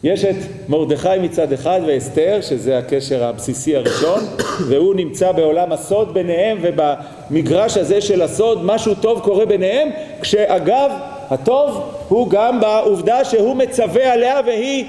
[0.04, 0.36] יש את
[0.68, 4.20] מרדכי מצד אחד ואסתר, שזה הקשר הבסיסי הראשון,
[4.68, 9.88] והוא נמצא בעולם הסוד ביניהם, ובמגרש הזה של הסוד משהו טוב קורה ביניהם,
[10.20, 10.90] כשאגב
[11.30, 14.84] הטוב הוא גם בעובדה שהוא מצווה עליה והיא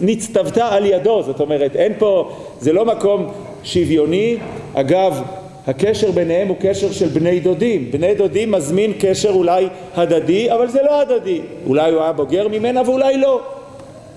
[0.00, 3.32] נצטוותה על ידו, זאת אומרת אין פה, זה לא מקום
[3.64, 4.36] שוויוני,
[4.74, 5.22] אגב
[5.66, 10.82] הקשר ביניהם הוא קשר של בני דודים, בני דודים מזמין קשר אולי הדדי, אבל זה
[10.82, 13.40] לא הדדי, אולי הוא היה בוגר ממנה ואולי לא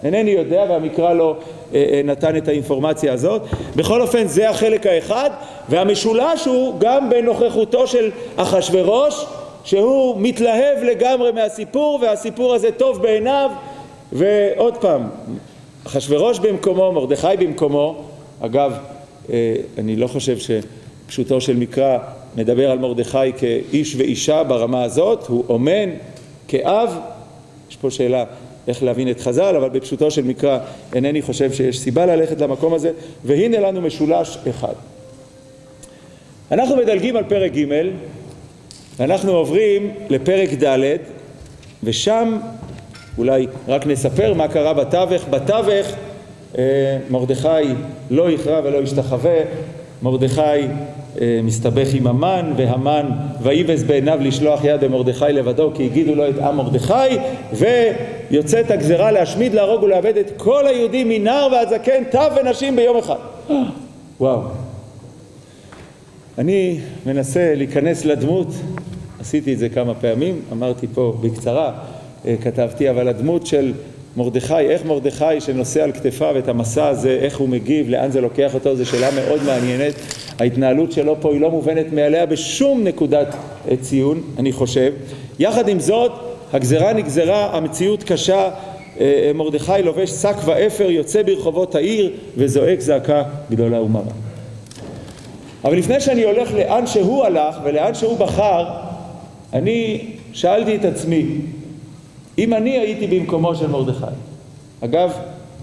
[0.03, 1.35] אינני יודע והמקרא לא
[1.73, 3.41] אה, אה, נתן את האינפורמציה הזאת.
[3.75, 5.29] בכל אופן זה החלק האחד
[5.69, 9.25] והמשולש הוא גם בנוכחותו של אחשורוש
[9.63, 13.51] שהוא מתלהב לגמרי מהסיפור והסיפור הזה טוב בעיניו.
[14.11, 15.09] ועוד פעם
[15.87, 18.03] אחשורוש במקומו, מרדכי במקומו.
[18.41, 18.73] אגב
[19.31, 21.97] אה, אני לא חושב שפשוטו של מקרא
[22.35, 25.89] מדבר על מרדכי כאיש ואישה ברמה הזאת, הוא אומן
[26.47, 26.99] כאב,
[27.69, 28.23] יש פה שאלה
[28.69, 30.59] איך להבין את חז"ל, אבל בפשוטו של מקרא
[30.95, 32.91] אינני חושב שיש סיבה ללכת למקום הזה,
[33.25, 34.73] והנה לנו משולש אחד.
[36.51, 37.65] אנחנו מדלגים על פרק ג'
[38.99, 40.97] ואנחנו עוברים לפרק ד'
[41.83, 42.37] ושם
[43.17, 45.25] אולי רק נספר מה קרה בתווך.
[45.29, 45.87] בתווך
[46.57, 47.73] אה, מרדכי
[48.09, 49.39] לא יכרע ולא ישתחווה,
[50.01, 53.09] מרדכי אה, מסתבך עם המן, והמן
[53.41, 57.17] ויבז בעיניו לשלוח יד במרדכי לבדו כי הגידו לו את עם מרדכי
[58.31, 63.15] ויוצאת הגזרה להשמיד, להרוג ולאבד את כל היהודים מנער ועד זקן, טף ונשים ביום אחד.
[64.19, 64.41] וואו.
[66.37, 68.47] אני מנסה להיכנס לדמות,
[69.19, 71.71] עשיתי את זה כמה פעמים, אמרתי פה בקצרה,
[72.25, 73.73] אה, כתבתי, אבל הדמות של
[74.17, 78.53] מרדכי, איך מרדכי שנושא על כתפיו את המסע הזה, איך הוא מגיב, לאן זה לוקח
[78.53, 79.93] אותו, זו שאלה מאוד מעניינת.
[80.39, 83.35] ההתנהלות שלו פה היא לא מובנת מאליה בשום נקודת
[83.81, 84.93] ציון, אני חושב.
[85.39, 86.11] יחד עם זאת,
[86.53, 88.49] הגזרה נגזרה, המציאות קשה,
[89.35, 94.03] מרדכי לובש שק ואפר יוצא ברחובות העיר וזועק זעקה גדולה ומרה.
[95.63, 98.65] אבל לפני שאני הולך לאן שהוא הלך ולאן שהוא בחר,
[99.53, 101.25] אני שאלתי את עצמי,
[102.37, 104.05] אם אני הייתי במקומו של מרדכי,
[104.81, 105.11] אגב,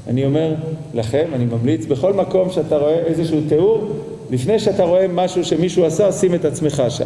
[0.07, 0.55] אני אומר
[0.95, 3.89] לכם, אני ממליץ, בכל מקום שאתה רואה איזשהו תיאור,
[4.31, 7.05] לפני שאתה רואה משהו שמישהו עשה, שים את עצמך שם.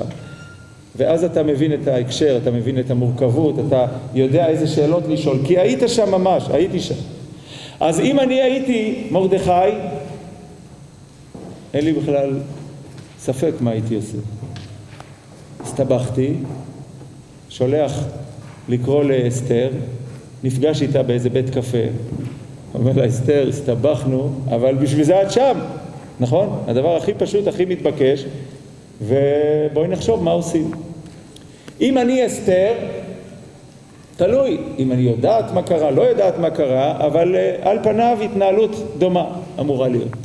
[0.97, 5.59] ואז אתה מבין את ההקשר, אתה מבין את המורכבות, אתה יודע איזה שאלות לשאול, כי
[5.59, 6.95] היית שם ממש, הייתי שם.
[7.81, 9.51] אז אם אני הייתי מרדכי,
[11.75, 12.41] אין לי בכלל
[13.19, 14.19] ספק מה הייתי עושה.
[15.61, 16.35] הסתבכתי,
[17.49, 18.05] שולח
[18.69, 19.69] לקרוא לאסתר,
[20.45, 21.79] נפגש איתה באיזה בית קפה,
[22.75, 25.59] אומר לה אסתר, הסתבכנו, אבל בשביל זה את שם,
[26.21, 26.59] נכון?
[26.67, 28.25] הדבר הכי פשוט, הכי מתבקש,
[29.01, 30.71] ובואי נחשוב מה עושים.
[31.81, 32.73] אם אני אסתר,
[34.17, 38.71] תלוי אם אני יודעת מה קרה, לא יודעת מה קרה, אבל אה, על פניו התנהלות
[38.99, 39.27] דומה
[39.61, 40.17] אמורה להיות.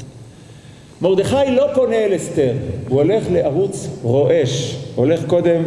[1.02, 2.54] מרדכי לא פונה אל אסתר,
[2.90, 5.64] הוא הולך לערוץ רועש, הולך קודם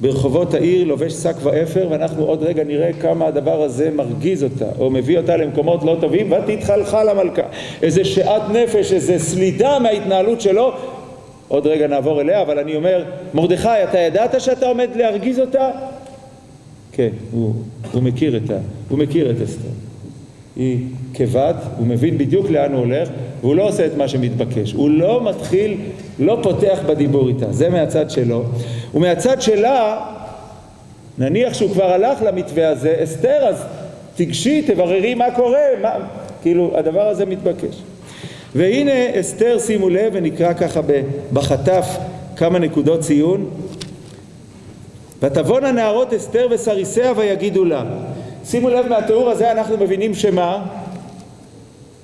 [0.00, 4.90] ברחובות העיר, לובש שק ואפר, ואנחנו עוד רגע נראה כמה הדבר הזה מרגיז אותה, או
[4.90, 7.42] מביא אותה למקומות לא טובים, ותתחלחל המלכה.
[7.82, 10.72] איזה שאט נפש, איזה סלידה מההתנהלות שלו,
[11.54, 15.70] עוד רגע נעבור אליה, אבל אני אומר, מרדכי, אתה ידעת שאתה עומד להרגיז אותה?
[16.92, 17.54] כן, הוא,
[17.92, 18.58] הוא מכיר את ה...
[18.88, 19.68] הוא מכיר את אסתר.
[20.56, 20.78] היא
[21.14, 23.08] כבת, הוא מבין בדיוק לאן הוא הולך,
[23.40, 24.72] והוא לא עושה את מה שמתבקש.
[24.72, 25.76] הוא לא מתחיל,
[26.18, 27.52] לא פותח בדיבור איתה.
[27.52, 28.44] זה מהצד שלו.
[28.94, 30.06] ומהצד שלה,
[31.18, 33.64] נניח שהוא כבר הלך למתווה הזה, אסתר, אז
[34.16, 35.90] תיגשי, תבררי מה קורה, מה...
[36.42, 37.82] כאילו, הדבר הזה מתבקש.
[38.54, 40.80] והנה אסתר, שימו לב, ונקרא ככה
[41.32, 41.86] בחטף
[42.36, 43.50] כמה נקודות ציון.
[45.22, 47.84] ותבון הנערות אסתר וסריסיה ויגידו לה.
[48.44, 50.66] שימו לב מהתיאור הזה אנחנו מבינים שמה?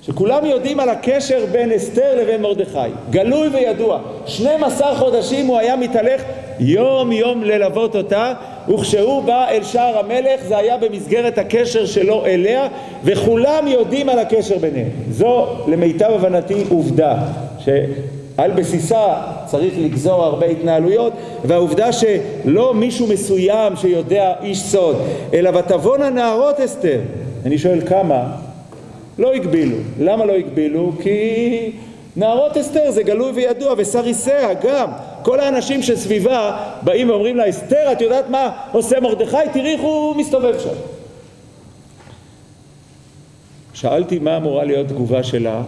[0.02, 2.78] שכולם יודעים על הקשר בין אסתר לבין מרדכי,
[3.10, 3.98] גלוי וידוע.
[4.26, 6.22] 12 חודשים הוא היה מתהלך
[6.60, 8.32] יום יום ללוות אותה,
[8.68, 12.68] וכשהוא בא אל שער המלך זה היה במסגרת הקשר שלו אליה,
[13.04, 14.88] וכולם יודעים על הקשר ביניהם.
[15.10, 17.16] זו למיטב הבנתי עובדה,
[17.58, 19.14] שעל בסיסה
[19.46, 21.12] צריך לגזור הרבה התנהלויות,
[21.44, 24.96] והעובדה שלא מישהו מסוים שיודע איש סוד,
[25.34, 27.00] אלא ותבון הנערות אסתר.
[27.46, 28.49] אני שואל כמה?
[29.18, 29.76] לא הגבילו.
[29.98, 30.92] למה לא הגבילו?
[31.02, 31.72] כי
[32.16, 34.90] נערות אסתר זה גלוי וידוע, וסריסיה גם.
[35.22, 39.36] כל האנשים שסביבה באים ואומרים לה, אסתר, את יודעת מה עושה מרדכי?
[39.52, 40.74] תראי איך הוא מסתובב שם.
[43.74, 45.62] שאלתי מה אמורה להיות תגובה שלה,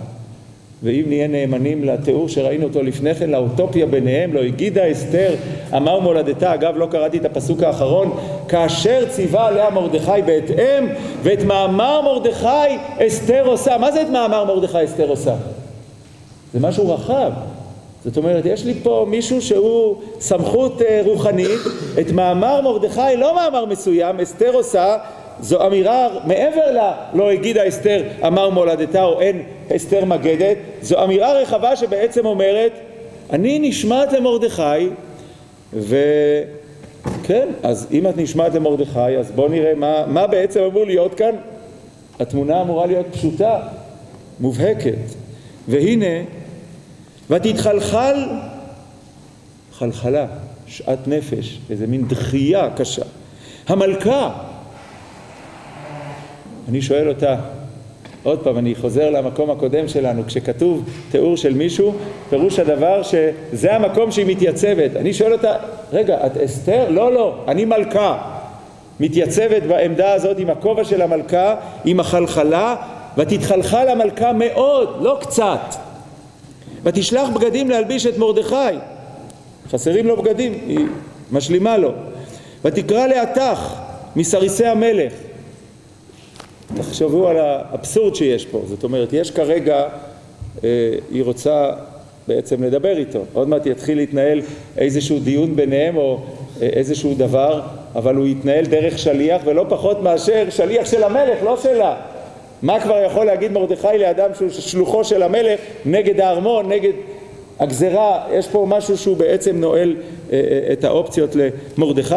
[0.82, 5.34] ואם נהיה נאמנים לתיאור שראינו אותו לפני כן, לאוטופיה ביניהם, לא הגידה אסתר,
[5.76, 8.16] אמר מולדתה, אגב לא קראתי את הפסוק האחרון,
[8.48, 10.86] כאשר ציווה עליה מרדכי בהתאם,
[11.22, 13.78] ואת מאמר מרדכי אסתר עושה.
[13.78, 15.34] מה זה את מאמר מרדכי אסתר עושה?
[16.52, 17.32] זה משהו רחב.
[18.04, 21.60] זאת אומרת, יש לי פה מישהו שהוא סמכות אה, רוחנית,
[22.00, 24.96] את מאמר מרדכי, לא מאמר מסוים, אסתר עושה,
[25.40, 26.78] זו אמירה מעבר ל
[27.18, 29.42] לא הגידה אסתר אמר מולדתה או אין
[29.76, 32.72] אסתר מגדת, זו אמירה רחבה שבעצם אומרת
[33.30, 34.88] אני נשמעת למרדכי
[35.72, 41.34] וכן, אז אם את נשמעת למרדכי אז בואו נראה מה, מה בעצם אמור להיות כאן.
[42.20, 43.60] התמונה אמורה להיות פשוטה,
[44.40, 44.98] מובהקת.
[45.68, 46.24] והנה
[47.30, 48.14] ותתחלחל
[49.72, 50.26] חלחלה,
[50.66, 53.02] שאט נפש, איזה מין דחייה קשה.
[53.68, 54.30] המלכה
[56.68, 57.36] אני שואל אותה,
[58.22, 61.94] עוד פעם, אני חוזר למקום הקודם שלנו, כשכתוב תיאור של מישהו,
[62.30, 64.96] פירוש הדבר שזה המקום שהיא מתייצבת.
[64.96, 65.56] אני שואל אותה,
[65.92, 66.90] רגע, את אסתר?
[66.90, 68.18] לא, לא, אני מלכה.
[69.00, 72.76] מתייצבת בעמדה הזאת עם הכובע של המלכה, עם החלחלה,
[73.16, 75.74] ותתחלחל המלכה מאוד, לא קצת.
[76.82, 78.76] ותשלח בגדים להלביש את מרדכי.
[79.70, 80.86] חסרים לו בגדים, היא
[81.32, 81.92] משלימה לו.
[82.64, 83.74] ותקרא לעתך
[84.16, 85.12] מסריסי המלך.
[86.76, 89.88] תחשבו על האבסורד שיש פה, זאת אומרת, יש כרגע,
[90.64, 90.68] אה,
[91.10, 91.70] היא רוצה
[92.28, 94.40] בעצם לדבר איתו, עוד מעט יתחיל להתנהל
[94.78, 96.18] איזשהו דיון ביניהם או
[96.62, 97.60] אה, איזשהו דבר,
[97.94, 101.96] אבל הוא יתנהל דרך שליח ולא פחות מאשר שליח של המלך, לא שלה.
[102.62, 106.92] מה כבר יכול להגיד מרדכי לאדם שהוא שלוחו של המלך נגד הארמון, נגד
[107.60, 109.96] הגזרה, יש פה משהו שהוא בעצם נועל
[110.32, 111.36] אה, אה, את האופציות
[111.78, 112.14] למרדכי,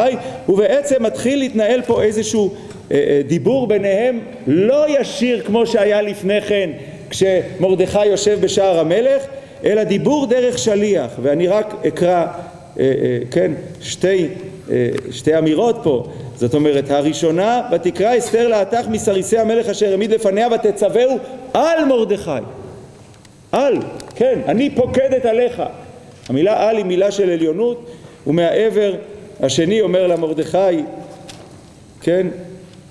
[0.50, 2.54] ובעצם מתחיל להתנהל פה איזשהו
[3.28, 6.69] דיבור ביניהם לא ישיר כמו שהיה לפני כן
[7.10, 9.21] כשמרדכי יושב בשער המלך,
[9.63, 12.26] אלא דיבור דרך שליח, ואני רק אקרא,
[13.32, 14.28] כן, שתי,
[15.12, 16.06] שתי אמירות פה.
[16.36, 21.17] זאת אומרת, הראשונה, ותקרא אסתר להטך מסריסי המלך אשר העמיד לפניה ותצווהו
[21.54, 22.32] על מרדכי.
[23.52, 23.78] על,
[24.15, 25.63] כן, אני פוקדת עליך.
[26.30, 27.91] המילה על היא מילה של עליונות,
[28.28, 28.93] ומהעבר
[29.41, 30.84] השני אומר למרדכי,
[32.02, 32.28] כן,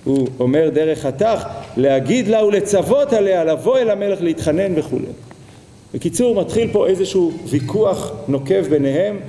[0.04, 5.06] הוא אומר דרך חתך, להגיד לה ולצוות עליה, לבוא אל המלך להתחנן וכולי.
[5.94, 9.20] בקיצור, מתחיל פה איזשהו ויכוח נוקב ביניהם,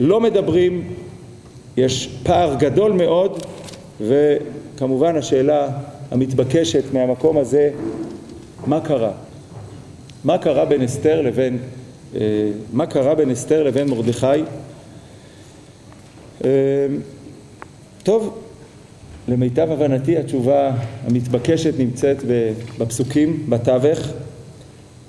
[0.00, 0.94] לא מדברים,
[1.76, 3.42] יש פער גדול מאוד,
[4.00, 5.68] וכמובן השאלה
[6.10, 7.70] המתבקשת מהמקום הזה,
[8.66, 9.12] מה קרה?
[10.24, 11.58] מה קרה בין אסתר לבין,
[12.14, 12.20] אה,
[12.72, 14.26] מה קרה בין אסתר לבין מרדכי?
[16.44, 16.50] אה,
[18.02, 18.38] טוב,
[19.30, 20.72] למיטב הבנתי התשובה
[21.06, 22.16] המתבקשת נמצאת
[22.78, 23.98] בפסוקים בתווך,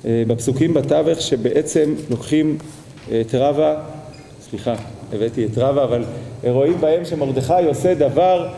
[0.06, 2.58] אה, בפסוקים בתווך שבעצם לוקחים
[3.22, 3.76] את רבה,
[4.50, 4.76] סליחה,
[5.14, 6.04] הבאתי את רבה, אבל
[6.44, 8.50] רואים בהם שמרדכי עושה דבר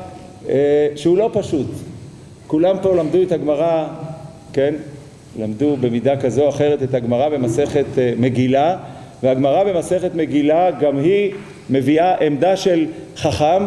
[0.96, 1.68] שהוא לא פשוט.
[2.48, 3.88] כולם פה למדו את הגמרא,
[4.54, 4.74] כן?
[5.40, 8.78] למדו במידה כזו או אחרת את הגמרא במסכת אה, מגילה
[9.24, 11.34] והגמרא במסכת מגילה גם היא
[11.70, 12.86] מביאה עמדה של
[13.18, 13.64] חכם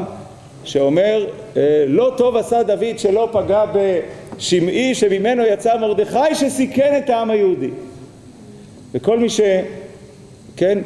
[0.67, 1.27] שאומר
[1.57, 7.71] אה, לא טוב עשה דוד שלא פגע בשמעי שממנו יצא מרדכי שסיכן את העם היהודי.
[8.95, 10.79] וכל מי שכן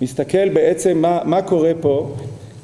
[0.00, 2.14] מסתכל בעצם מה, מה קורה פה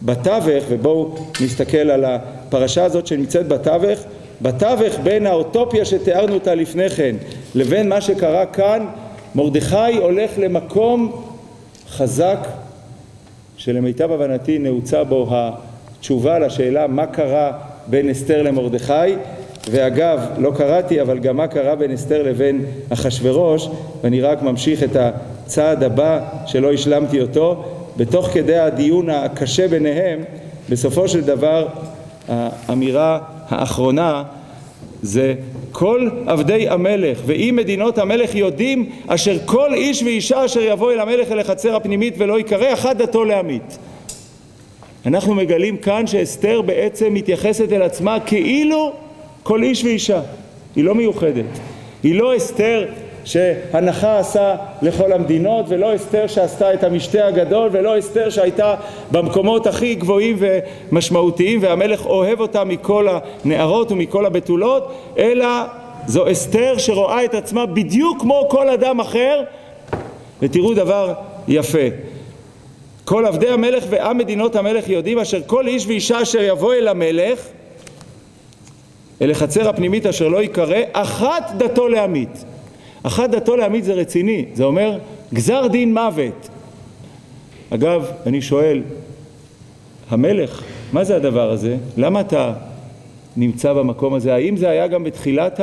[0.02, 3.98] בתווך ובואו נסתכל על הפרשה הזאת שנמצאת בתווך.
[4.42, 7.16] בתווך בין האוטופיה שתיארנו אותה לפני כן
[7.54, 8.86] לבין מה שקרה כאן,
[9.34, 11.22] מרדכי הולך למקום
[11.88, 12.48] חזק
[13.56, 15.30] שלמיטב הבנתי נעוצה בו
[16.06, 17.52] התשובה לשאלה מה קרה
[17.86, 19.14] בין אסתר למרדכי
[19.70, 23.68] ואגב, לא קראתי, אבל גם מה קרה בין אסתר לבין אחשורוש
[24.02, 27.64] ואני רק ממשיך את הצעד הבא שלא השלמתי אותו
[27.96, 30.20] בתוך כדי הדיון הקשה ביניהם
[30.68, 31.68] בסופו של דבר
[32.28, 34.22] האמירה האחרונה
[35.02, 35.34] זה
[35.72, 41.32] כל עבדי המלך ואם מדינות המלך יודעים אשר כל איש ואישה אשר יבוא אל המלך
[41.32, 43.78] אל החצר הפנימית ולא יקרא אחת דתו להמית.
[45.06, 48.92] אנחנו מגלים כאן שאסתר בעצם מתייחסת אל עצמה כאילו
[49.42, 50.20] כל איש ואישה,
[50.76, 51.44] היא לא מיוחדת,
[52.02, 52.86] היא לא אסתר
[53.24, 58.74] שהנחה עשה לכל המדינות ולא אסתר שעשתה את המשתה הגדול ולא אסתר שהייתה
[59.10, 63.06] במקומות הכי גבוהים ומשמעותיים והמלך אוהב אותה מכל
[63.44, 65.46] הנערות ומכל הבתולות אלא
[66.06, 69.42] זו אסתר שרואה את עצמה בדיוק כמו כל אדם אחר.
[70.42, 71.12] ותראו דבר
[71.48, 71.78] יפה
[73.06, 77.40] כל עבדי המלך ועם מדינות המלך יודעים אשר כל איש ואישה אשר יבוא אל המלך
[79.22, 82.44] אל החצר הפנימית אשר לא יקרא אחת דתו להמית
[83.06, 84.98] אחת דתו להעמיד זה רציני, זה אומר
[85.34, 86.48] גזר דין מוות.
[87.70, 88.82] אגב, אני שואל,
[90.10, 91.76] המלך, מה זה הדבר הזה?
[91.96, 92.52] למה אתה
[93.36, 94.34] נמצא במקום הזה?
[94.34, 95.60] האם זה היה גם בתחילת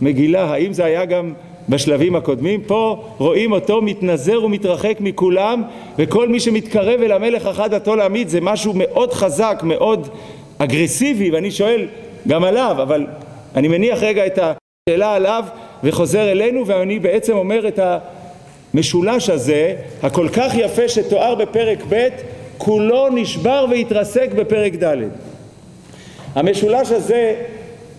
[0.00, 0.44] המגילה?
[0.44, 1.32] האם זה היה גם
[1.70, 2.62] בשלבים הקודמים?
[2.66, 5.62] פה רואים אותו מתנזר ומתרחק מכולם
[5.98, 10.08] וכל מי שמתקרב אל המלך אחת דתו להעמיד זה משהו מאוד חזק, מאוד
[10.58, 11.86] אגרסיבי ואני שואל
[12.28, 13.06] גם עליו, אבל
[13.56, 15.44] אני מניח רגע את השאלה עליו
[15.84, 17.80] וחוזר אלינו ואני בעצם אומר את
[18.74, 22.08] המשולש הזה הכל כך יפה שתואר בפרק ב'
[22.58, 24.96] כולו נשבר והתרסק בפרק ד'.
[26.34, 27.34] המשולש הזה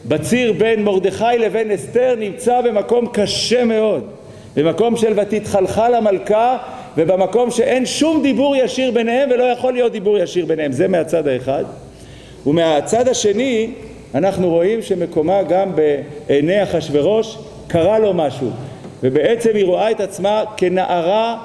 [0.06, 4.04] בציר בין מרדכי לבין אסתר נמצא במקום קשה מאוד.
[4.56, 6.58] במקום של ותתחלחל המלכה
[6.98, 10.72] ובמקום שאין שום דיבור ישיר ביניהם ולא יכול להיות דיבור ישיר ביניהם.
[10.72, 11.64] זה מהצד האחד.
[12.48, 13.70] ומהצד השני
[14.16, 17.38] אנחנו רואים שמקומה גם בעיני אחשורוש
[17.68, 18.50] קרה לו משהו.
[19.04, 21.38] ובעצם היא רואה את עצמה כנערה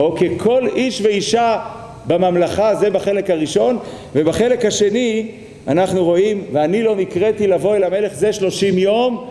[0.00, 1.58] או ככל איש ואישה
[2.06, 3.78] בממלכה זה בחלק הראשון.
[4.14, 5.28] ובחלק השני
[5.68, 9.24] אנחנו רואים ואני לא נקראתי לבוא אל המלך זה שלושים יום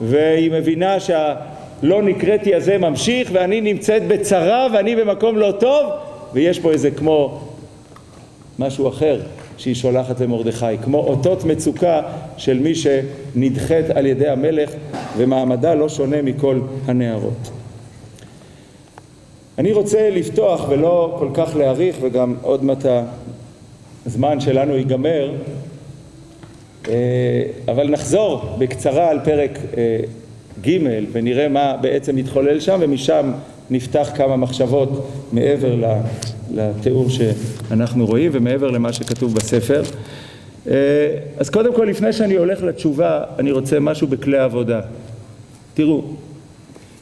[0.00, 5.90] והיא מבינה שהלא נקראתי הזה ממשיך ואני נמצאת בצרה ואני במקום לא טוב
[6.32, 7.40] ויש פה איזה כמו
[8.58, 9.20] משהו אחר
[9.58, 12.02] שהיא שולחת למרדכי, כמו אותות מצוקה
[12.36, 14.70] של מי שנדחית על ידי המלך
[15.16, 17.50] ומעמדה לא שונה מכל הנערות.
[19.58, 22.84] אני רוצה לפתוח ולא כל כך להאריך וגם עוד מעט
[24.06, 25.30] הזמן שלנו ייגמר
[27.68, 29.98] אבל נחזור בקצרה על פרק אה,
[30.66, 30.78] ג'
[31.12, 33.32] ונראה מה בעצם מתחולל שם ומשם
[33.70, 35.76] נפתח כמה מחשבות מעבר
[36.54, 39.82] לתיאור שאנחנו רואים ומעבר למה שכתוב בספר.
[40.68, 40.74] אה,
[41.38, 44.80] אז קודם כל לפני שאני הולך לתשובה אני רוצה משהו בכלי העבודה.
[45.74, 46.02] תראו,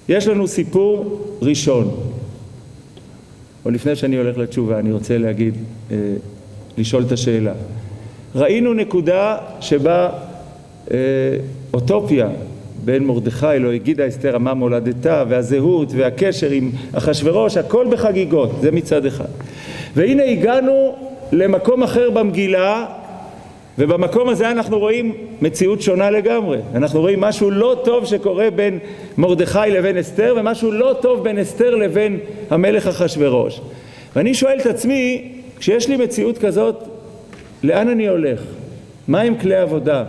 [0.08, 2.00] יש לנו סיפור ראשון,
[3.64, 5.54] או לפני שאני הולך לתשובה אני רוצה להגיד,
[5.90, 5.96] אה,
[6.78, 7.52] לשאול את השאלה.
[8.36, 10.08] ראינו נקודה שבה
[10.90, 10.96] אה,
[11.74, 12.28] אוטופיה
[12.84, 19.06] בין מרדכי לא הגידה אסתר עמה מולדתה והזהות והקשר עם אחשורוש הכל בחגיגות זה מצד
[19.06, 19.24] אחד.
[19.94, 20.94] והנה הגענו
[21.32, 22.86] למקום אחר במגילה
[23.78, 25.12] ובמקום הזה אנחנו רואים
[25.42, 26.58] מציאות שונה לגמרי.
[26.74, 28.78] אנחנו רואים משהו לא טוב שקורה בין
[29.18, 32.18] מרדכי לבין אסתר ומשהו לא טוב בין אסתר לבין
[32.50, 33.60] המלך אחשורוש.
[34.16, 36.93] ואני שואל את עצמי כשיש לי מציאות כזאת
[37.64, 38.40] לאן אני הולך?
[39.08, 40.04] מה עם כלי עבודה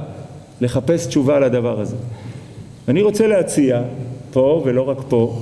[0.62, 1.96] לחפש תשובה לדבר הזה?
[2.88, 3.82] אני רוצה להציע
[4.32, 5.42] פה ולא רק פה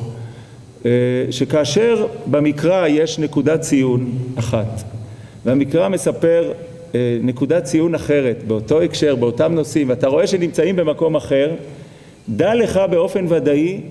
[0.86, 0.92] אה,
[1.32, 4.84] שכאשר במקרא יש נקודת ציון אחת
[5.46, 6.52] והמקרא מספר
[6.96, 11.52] אה, נקודת ציון אחרת באותו הקשר, באותם נושאים ואתה רואה שנמצאים במקום אחר
[12.30, 13.82] דע לך באופן ודאי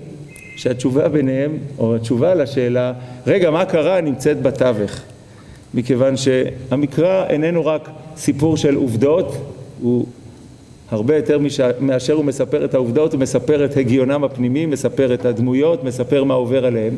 [0.55, 2.93] שהתשובה ביניהם או התשובה לשאלה
[3.27, 5.12] רגע מה קרה נמצאת בתווך
[5.73, 9.35] מכיוון שהמקרא איננו רק סיפור של עובדות
[9.81, 10.05] הוא
[10.91, 11.39] הרבה יותר
[11.79, 16.33] מאשר הוא מספר את העובדות, הוא מספר את הגיונם הפנימי, מספר את הדמויות, מספר מה
[16.33, 16.95] עובר עליהם.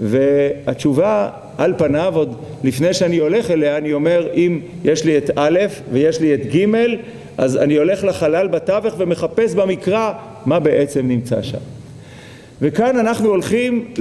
[0.00, 2.34] והתשובה על פניו, עוד
[2.64, 5.58] לפני שאני הולך אליה, אני אומר, אם יש לי את א'
[5.92, 6.66] ויש לי את ג',
[7.38, 10.12] אז אני הולך לחלל בתווך ומחפש במקרא
[10.46, 11.77] מה בעצם נמצא שם.
[12.62, 13.94] וכאן אנחנו הולכים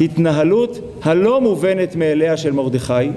[0.00, 3.10] להתנהלות הלא מובנת מאליה של מרדכי,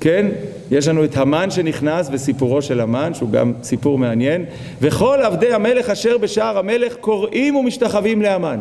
[0.00, 0.26] כן?
[0.70, 4.44] יש לנו את המן שנכנס וסיפורו של המן שהוא גם סיפור מעניין
[4.80, 8.60] וכל עבדי המלך אשר בשער המלך קוראים ומשתחווים להמן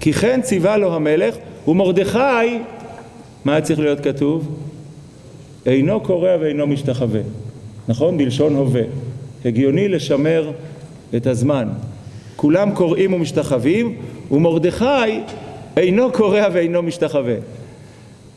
[0.00, 1.36] כי כן ציווה לו המלך
[1.68, 2.18] ומרדכי
[3.44, 4.56] מה היה צריך להיות כתוב?
[5.66, 7.20] אינו קורע ואינו משתחווה
[7.88, 8.18] נכון?
[8.18, 8.82] בלשון הווה
[9.44, 10.52] הגיוני לשמר
[11.16, 11.68] את הזמן
[12.36, 13.96] כולם קוראים ומשתחווים
[14.30, 15.20] ומרדכי
[15.76, 17.36] אינו קורע ואינו משתחווה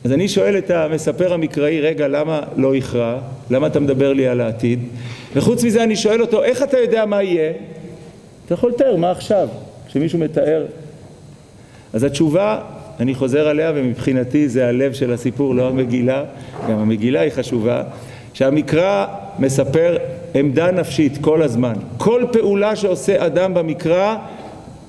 [0.04, 3.18] אז אני שואל את המספר המקראי, רגע, למה לא יכרע?
[3.50, 4.78] למה אתה מדבר לי על העתיד?
[5.36, 7.52] וחוץ מזה אני שואל אותו, איך אתה יודע מה יהיה?
[8.46, 9.48] אתה יכול לתאר, מה עכשיו?
[9.88, 10.66] כשמישהו מתאר.
[11.92, 12.60] אז התשובה,
[13.00, 16.24] אני חוזר עליה, ומבחינתי זה הלב של הסיפור, לא המגילה,
[16.68, 17.82] גם המגילה היא חשובה,
[18.32, 19.06] שהמקרא
[19.38, 19.96] מספר
[20.34, 21.72] עמדה נפשית כל הזמן.
[21.96, 24.16] כל פעולה שעושה אדם במקרא,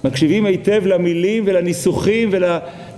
[0.03, 2.29] מקשיבים היטב למילים ולניסוחים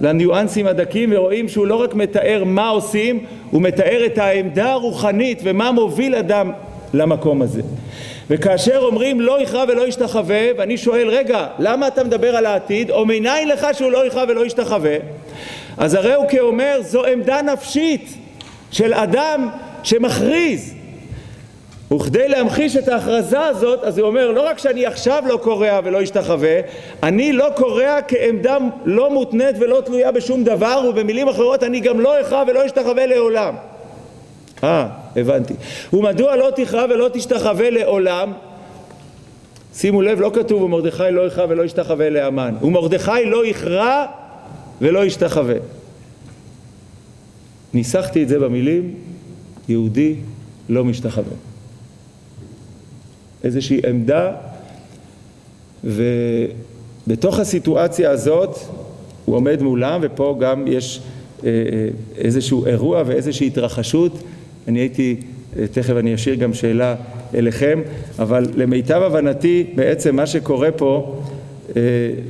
[0.02, 3.20] ולניואנסים הדקים ורואים שהוא לא רק מתאר מה עושים,
[3.52, 6.52] הוא מתאר את העמדה הרוחנית ומה מוביל אדם
[6.94, 7.62] למקום הזה.
[8.30, 12.92] וכאשר אומרים לא יכרע ולא ישתחווה, ואני שואל רגע, למה אתה מדבר על העתיד?
[12.92, 14.96] או מניין לך שהוא לא יכרע ולא ישתחווה?
[15.78, 18.18] אז הרי הוא כאומר זו עמדה נפשית
[18.72, 19.50] של אדם
[19.84, 20.74] שמכריז
[21.92, 26.04] וכדי להמחיש את ההכרזה הזאת, אז הוא אומר, לא רק שאני עכשיו לא קורע ולא
[26.04, 26.60] אשתחווה,
[27.04, 32.22] אני לא קורע כעמדה לא מותנית ולא תלויה בשום דבר, ובמילים אחרות אני גם לא
[32.22, 33.56] אכרע ולא אשתחווה לעולם.
[34.64, 35.54] אה, הבנתי.
[35.94, 38.34] ומדוע לא תכרע ולא תשתחווה לעולם?
[39.76, 42.56] שימו לב, לא כתוב ומרדכי לא יכרע ולא ישתחווה לאמן.
[42.62, 44.06] ומרדכי לא יכרע
[44.82, 45.56] ולא ישתחווה.
[47.74, 48.94] ניסחתי את זה במילים,
[49.70, 50.16] יהודי
[50.70, 51.53] לא משתחווה.
[53.44, 54.32] איזושהי עמדה
[55.84, 58.58] ובתוך הסיטואציה הזאת
[59.26, 61.02] הוא עומד מולם ופה גם יש
[61.44, 61.88] אה, אה,
[62.18, 64.24] איזשהו אירוע ואיזושהי התרחשות
[64.68, 65.16] אני הייתי,
[65.60, 66.96] אה, תכף אני אשאיר גם שאלה
[67.36, 67.82] אליכם
[68.20, 71.20] אבל למיטב הבנתי בעצם מה שקורה פה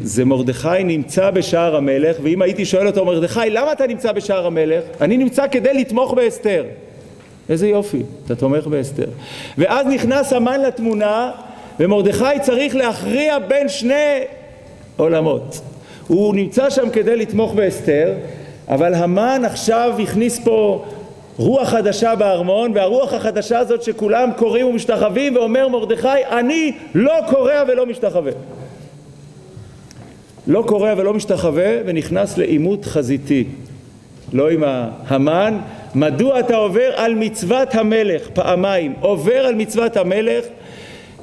[0.04, 4.84] זה מרדכי נמצא בשער המלך ואם הייתי שואל אותו מרדכי למה אתה נמצא בשער המלך?
[5.02, 6.64] אני נמצא כדי לתמוך באסתר
[7.50, 9.10] איזה יופי, אתה תומך באסתר.
[9.58, 11.32] ואז נכנס המן לתמונה,
[11.80, 14.20] ומרדכי צריך להכריע בין שני
[14.98, 15.62] עולמות.
[16.08, 18.14] הוא נמצא שם כדי לתמוך באסתר,
[18.68, 20.86] אבל המן עכשיו הכניס פה
[21.38, 27.86] רוח חדשה בארמון, והרוח החדשה הזאת שכולם קוראים ומשתחווים, ואומר מרדכי, אני לא קורע ולא
[27.86, 28.32] משתחווה.
[30.48, 33.46] לא קורע ולא משתחווה, ונכנס לעימות חזיתי.
[34.34, 34.64] לא עם
[35.08, 35.58] ההמן,
[35.96, 38.30] מדוע אתה עובר על מצוות המלך?
[38.34, 38.94] פעמיים.
[39.00, 40.46] עובר על מצוות המלך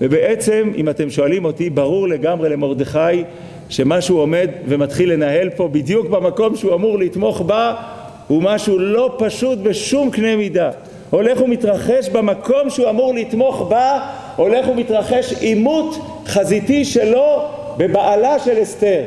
[0.00, 3.24] ובעצם אם אתם שואלים אותי ברור לגמרי למרדכי
[3.68, 7.74] שמה שהוא עומד ומתחיל לנהל פה בדיוק במקום שהוא אמור לתמוך בה
[8.28, 10.70] הוא משהו לא פשוט בשום קנה מידה.
[11.10, 14.00] הולך ומתרחש במקום שהוא אמור לתמוך בה
[14.36, 17.42] הולך ומתרחש עימות חזיתי שלו
[17.76, 19.02] בבעלה של אסתר.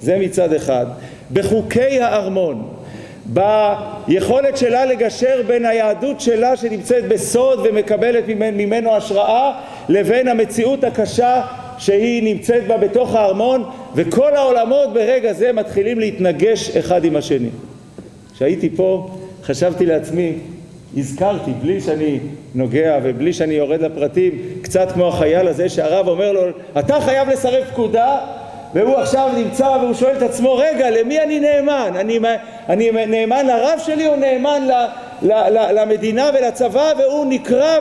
[0.00, 0.86] זה מצד אחד.
[1.32, 2.75] בחוקי הארמון
[3.28, 9.52] ביכולת שלה לגשר בין היהדות שלה שנמצאת בסוד ומקבלת ממנו השראה
[9.88, 11.42] לבין המציאות הקשה
[11.78, 13.64] שהיא נמצאת בה בתוך הארמון
[13.94, 17.48] וכל העולמות ברגע זה מתחילים להתנגש אחד עם השני.
[18.34, 19.10] כשהייתי פה
[19.42, 20.32] חשבתי לעצמי
[20.96, 22.18] הזכרתי, בלי שאני
[22.54, 26.40] נוגע ובלי שאני יורד לפרטים, קצת כמו החייל הזה שהרב אומר לו,
[26.78, 28.18] אתה חייב לסרב פקודה,
[28.74, 31.90] והוא עכשיו נמצא והוא שואל את עצמו, רגע, למי אני נאמן?
[31.96, 32.18] אני,
[32.68, 34.72] אני נאמן לרב שלי או נאמן ל,
[35.22, 36.92] ל, ל, למדינה ולצבא?
[36.98, 37.78] והוא נקרא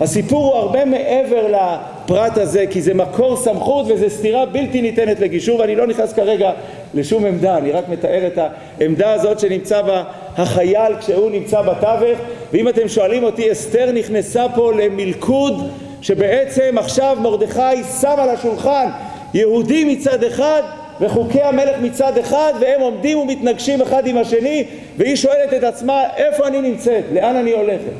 [0.00, 5.60] והסיפור הוא הרבה מעבר לפרט הזה, כי זה מקור סמכות וזה סתירה בלתי ניתנת לגישור,
[5.60, 6.50] ואני לא נכנס כרגע
[6.94, 8.38] לשום עמדה, אני רק מתאר את
[8.80, 10.02] העמדה הזאת שנמצא בה
[10.36, 12.18] החייל כשהוא נמצא בתווך,
[12.52, 15.70] ואם אתם שואלים אותי, אסתר נכנסה פה למלכוד
[16.02, 18.88] שבעצם עכשיו מרדכי שם על השולחן
[19.34, 20.62] יהודי מצד אחד
[21.00, 24.64] וחוקי המלך מצד אחד והם עומדים ומתנגשים אחד עם השני
[24.96, 27.92] והיא שואלת את עצמה איפה אני נמצאת, לאן אני הולכת.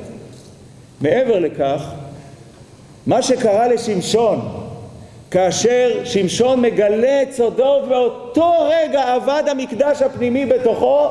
[1.00, 1.90] מעבר לכך,
[3.06, 4.40] מה שקרה לשמשון
[5.30, 11.08] כאשר שמשון מגלה את סודו ובאותו רגע אבד המקדש הפנימי בתוכו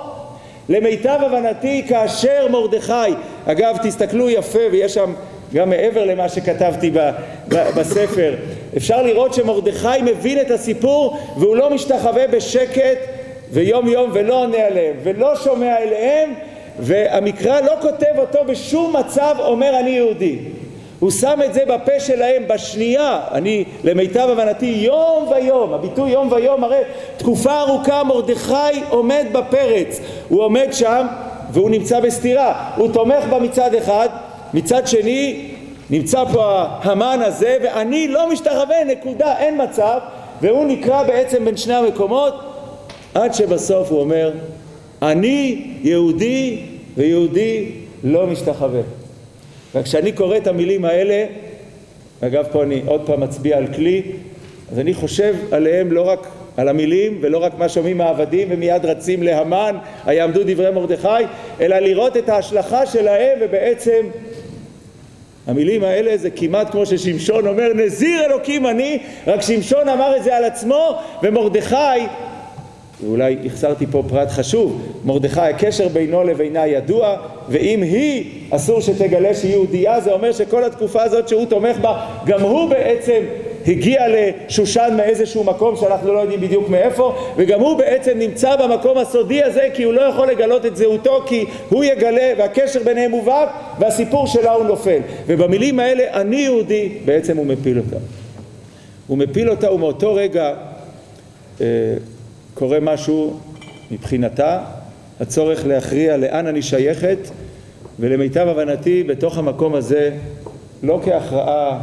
[0.70, 3.14] למיטב הבנתי כאשר מרדכי
[3.46, 5.14] אגב תסתכלו יפה ויש שם
[5.54, 6.92] גם מעבר למה שכתבתי
[7.50, 8.36] בספר.
[8.78, 12.98] אפשר לראות שמרדכי מבין את הסיפור והוא לא משתחווה בשקט
[13.52, 16.34] ויום יום ולא עונה עליהם ולא שומע אליהם
[16.80, 20.40] והמקרא לא כותב אותו בשום מצב אומר אני יהודי
[21.00, 26.64] הוא שם את זה בפה שלהם בשנייה, אני למיטב הבנתי יום ויום, הביטוי יום ויום
[26.64, 26.82] הרי
[27.18, 31.08] תקופה ארוכה מרדכי עומד בפרץ, הוא עומד שם
[31.52, 34.10] והוא נמצא בסתירה, הוא תומך בה מצד אחד,
[34.54, 35.50] מצד שני
[35.90, 40.00] נמצא פה המן הזה ואני לא משתחווה, נקודה, אין מצב,
[40.42, 42.34] והוא נקרא בעצם בין שני המקומות
[43.14, 44.32] עד שבסוף הוא אומר
[45.02, 46.66] אני יהודי
[46.98, 47.72] ויהודי
[48.04, 48.82] לא משתחווה.
[49.76, 51.26] וכשאני קורא את המילים האלה,
[52.22, 54.02] אגב פה אני עוד פעם מצביע על כלי,
[54.72, 56.28] אז אני חושב עליהם לא רק
[56.58, 59.76] על המילים ולא רק מה שומעים העבדים ומיד רצים להמן,
[60.06, 61.08] היעמדו דברי מרדכי,
[61.62, 64.06] אלא לראות את ההשלכה שלהם ובעצם
[65.48, 70.38] המילים האלה זה כמעט כמו ששמשון אומר נזיר אלוקים אני, רק שמשון אמר את זה
[70.38, 71.76] על עצמו ומרדכי
[73.04, 77.16] ואולי החסרתי פה פרט חשוב, מרדכי הקשר בינו לבינה ידוע,
[77.50, 82.42] ואם היא אסור שתגלה שהיא יהודייה, זה אומר שכל התקופה הזאת שהוא תומך בה, גם
[82.42, 83.20] הוא בעצם
[83.70, 89.44] הגיע לשושן מאיזשהו מקום שאנחנו לא יודעים בדיוק מאיפה, וגם הוא בעצם נמצא במקום הסודי
[89.44, 93.50] הזה כי הוא לא יכול לגלות את זהותו, כי הוא יגלה והקשר ביניהם מובהק
[93.80, 95.00] והסיפור שלה הוא נופל.
[95.28, 97.98] ובמילים האלה אני יהודי, בעצם הוא מפיל אותה.
[99.08, 100.54] הוא מפיל אותה ומאותו רגע
[101.62, 101.66] אה,
[102.54, 103.40] קורה משהו
[103.92, 104.60] מבחינתה,
[105.20, 107.18] הצורך להכריע לאן אני שייכת,
[108.00, 110.12] ולמיטב הבנתי בתוך המקום הזה,
[110.84, 111.80] לא כהכרעה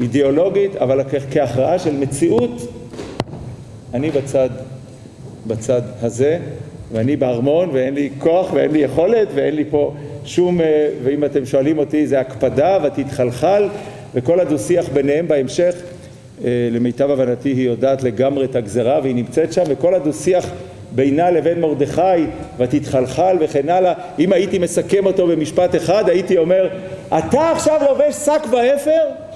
[0.00, 2.72] אידיאולוגית, אבל כהכרעה של מציאות,
[3.94, 4.48] אני בצד,
[5.46, 6.38] בצד הזה,
[6.92, 9.94] ואני בארמון, ואין לי כוח, ואין לי יכולת, ואין לי פה
[10.24, 13.68] שום, אה, ואם אתם שואלים אותי, זה הקפדה, ותתחלחל,
[14.14, 15.74] וכל הדו-שיח ביניהם בהמשך
[16.44, 20.50] אה, למיטב הבנתי היא יודעת לגמרי את הגזרה והיא נמצאת שם וכל הדו-שיח
[20.92, 22.24] בינה לבין מרדכי
[22.58, 26.68] ותתחלחל וכן הלאה אם הייתי מסכם אותו במשפט אחד הייתי אומר
[27.18, 29.27] אתה עכשיו לובש שק ואפר?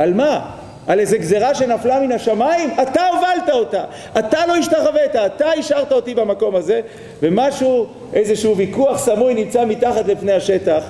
[0.00, 0.50] על מה?
[0.86, 2.70] על איזה גזרה שנפלה מן השמיים?
[2.82, 3.84] אתה הובלת אותה,
[4.18, 6.80] אתה לא השתחווית, אתה השארת אותי במקום הזה
[7.22, 10.82] ומשהו, איזשהו ויכוח סמוי נמצא מתחת לפני השטח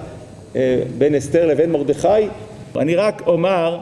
[0.57, 2.29] אה, בין אסתר לבין מרדכי
[2.77, 3.79] אני רק אומר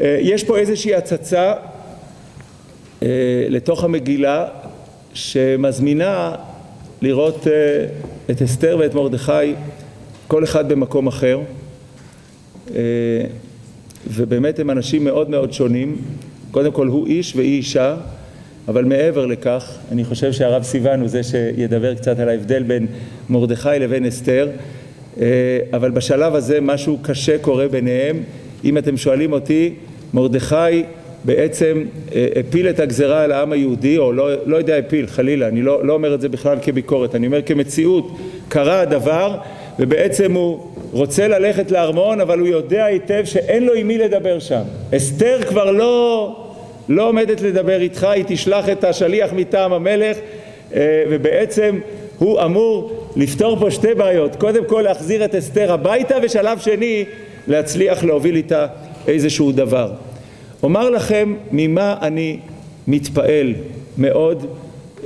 [0.00, 1.54] אה, יש פה איזושהי הצצה
[3.02, 3.08] אה,
[3.48, 4.46] לתוך המגילה
[5.14, 6.34] שמזמינה
[7.02, 7.46] לראות
[8.30, 9.54] את אסתר ואת מרדכי
[10.28, 11.40] כל אחד במקום אחר
[14.06, 15.96] ובאמת הם אנשים מאוד מאוד שונים.
[16.50, 17.96] קודם כל הוא איש והיא אישה
[18.68, 22.86] אבל מעבר לכך אני חושב שהרב סיוון הוא זה שידבר קצת על ההבדל בין
[23.30, 24.48] מרדכי לבין אסתר.
[25.72, 28.16] אבל בשלב הזה משהו קשה קורה ביניהם.
[28.64, 29.74] אם אתם שואלים אותי,
[30.14, 30.82] מרדכי
[31.24, 31.82] בעצם
[32.14, 35.86] אה, הפיל את הגזרה על העם היהודי, או לא, לא יודע הפיל, חלילה, אני לא,
[35.86, 39.38] לא אומר את זה בכלל כביקורת, אני אומר כמציאות, קרה הדבר,
[39.78, 40.58] ובעצם הוא
[40.92, 44.62] רוצה ללכת לארמון, אבל הוא יודע היטב שאין לו עם מי לדבר שם.
[44.96, 46.36] אסתר כבר לא,
[46.88, 50.16] לא עומדת לדבר איתך, היא תשלח את השליח מטעם המלך,
[50.74, 51.78] אה, ובעצם
[52.18, 57.04] הוא אמור לפתור פה שתי בעיות, קודם כל להחזיר את אסתר הביתה, ושלב שני
[57.48, 58.66] להצליח להוביל איתה
[59.08, 59.92] איזשהו דבר.
[60.62, 62.38] אומר לכם ממה אני
[62.86, 63.54] מתפעל
[63.98, 64.46] מאוד,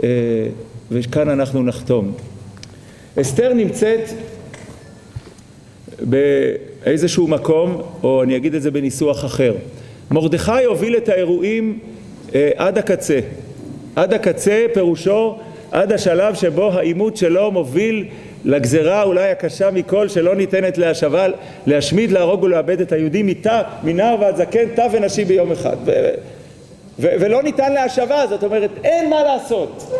[0.02, 0.08] אה,
[0.90, 2.12] וכאן אנחנו נחתום.
[3.20, 4.10] אסתר נמצאת
[6.00, 9.54] באיזשהו מקום, או אני אגיד את זה בניסוח אחר.
[10.10, 11.78] מרדכי הוביל את האירועים
[12.34, 13.20] אה, עד הקצה.
[13.96, 15.36] עד הקצה פירושו
[15.70, 18.06] עד השלב שבו העימות שלו מוביל
[18.44, 21.26] לגזרה אולי הקשה מכל שלא ניתנת להשבה,
[21.66, 23.28] להשמיד, להרוג ולאבד את היהודים
[23.82, 25.76] מנער ועד זקן, טף ונשי ביום אחד.
[25.84, 25.90] ו,
[26.98, 29.92] ו, ולא ניתן להשבה, זאת אומרת אין מה לעשות.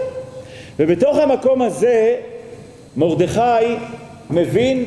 [0.79, 2.17] ובתוך המקום הזה
[2.97, 3.75] מרדכי
[4.31, 4.85] מבין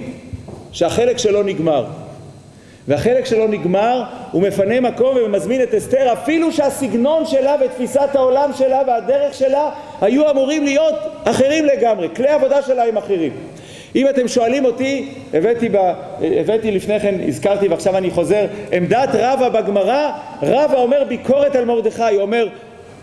[0.72, 1.86] שהחלק שלו נגמר.
[2.88, 8.82] והחלק שלו נגמר, הוא מפנה מקום ומזמין את אסתר אפילו שהסגנון שלה ותפיסת העולם שלה
[8.88, 9.70] והדרך שלה
[10.02, 13.32] היו אמורים להיות אחרים לגמרי, כלי העבודה שלה הם אחרים.
[13.96, 15.78] אם אתם שואלים אותי, הבאתי, ב,
[16.22, 20.12] הבאתי לפני כן, הזכרתי ועכשיו אני חוזר, עמדת רבא בגמרא,
[20.44, 22.48] רבא אומר ביקורת על מרדכי, הוא אומר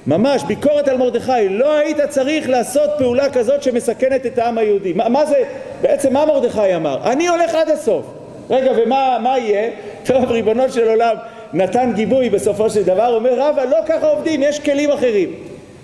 [0.06, 4.92] ממש ביקורת על מרדכי, לא היית צריך לעשות פעולה כזאת שמסכנת את העם היהודי.
[4.92, 5.42] מה, מה זה,
[5.82, 6.98] בעצם מה מרדכי אמר?
[7.04, 8.06] אני הולך עד הסוף.
[8.50, 9.70] רגע, ומה מה יהיה?
[10.04, 11.16] טוב, ריבונו של עולם
[11.52, 15.30] נתן גיבוי בסופו של דבר, אומר רבא, לא ככה עובדים, יש כלים אחרים.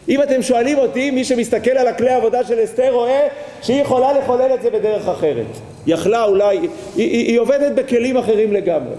[0.08, 3.28] אם אתם שואלים אותי, מי שמסתכל על הכלי העבודה של אסתר רואה
[3.62, 5.46] שהיא יכולה לחולל את זה בדרך אחרת.
[5.86, 8.94] יכלה אולי, היא, היא, היא עובדת בכלים אחרים לגמרי.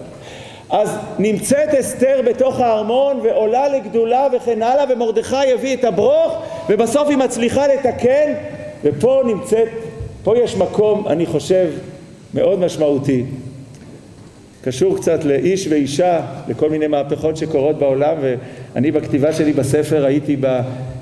[0.74, 7.17] אז נמצאת אסתר בתוך הארמון ועולה לגדולה וכן הלאה ומרדכי הביא את הברוך ובסוף היא
[7.17, 8.34] מצליחה לתקן
[8.84, 9.67] ופה נמצאת,
[10.24, 11.69] פה יש מקום אני חושב
[12.34, 13.24] מאוד משמעותי.
[14.63, 20.61] קשור קצת לאיש ואישה, לכל מיני מהפכות שקורות בעולם ואני בכתיבה שלי בספר הייתי אה,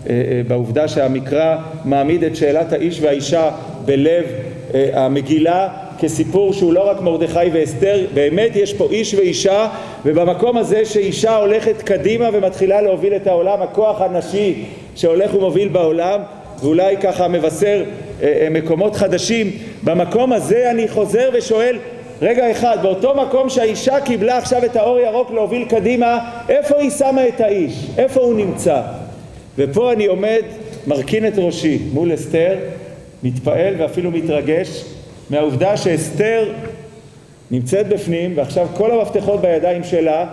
[0.10, 3.50] אה, בעובדה שהמקרא מעמיד את שאלת האיש והאישה
[3.86, 4.26] בלב
[4.74, 5.68] אה, המגילה
[6.02, 9.68] כסיפור שהוא לא רק מרדכי ואסתר, באמת יש פה איש ואישה
[10.06, 14.64] ובמקום הזה שאישה הולכת קדימה ומתחילה להוביל את העולם, הכוח הנשי
[14.96, 16.20] שהולך ומוביל בעולם
[16.62, 17.84] ואולי ככה מבשר
[18.52, 19.52] מקומות חדשים,
[19.84, 21.78] במקום הזה אני חוזר ושואל
[22.22, 27.28] רגע אחד, באותו מקום שהאישה קיבלה עכשיו את האור ירוק להוביל קדימה, איפה היא שמה
[27.28, 27.74] את האיש?
[27.98, 28.82] איפה הוא נמצא?
[29.58, 30.42] ופה אני עומד,
[30.88, 32.56] מרכין את ראשי מול אסתר,
[33.24, 34.84] מתפעל ואפילו מתרגש
[35.32, 36.52] מהעובדה שאסתר
[37.52, 40.26] נמצאת בפנים ועכשיו כל המפתחות בידיים שלה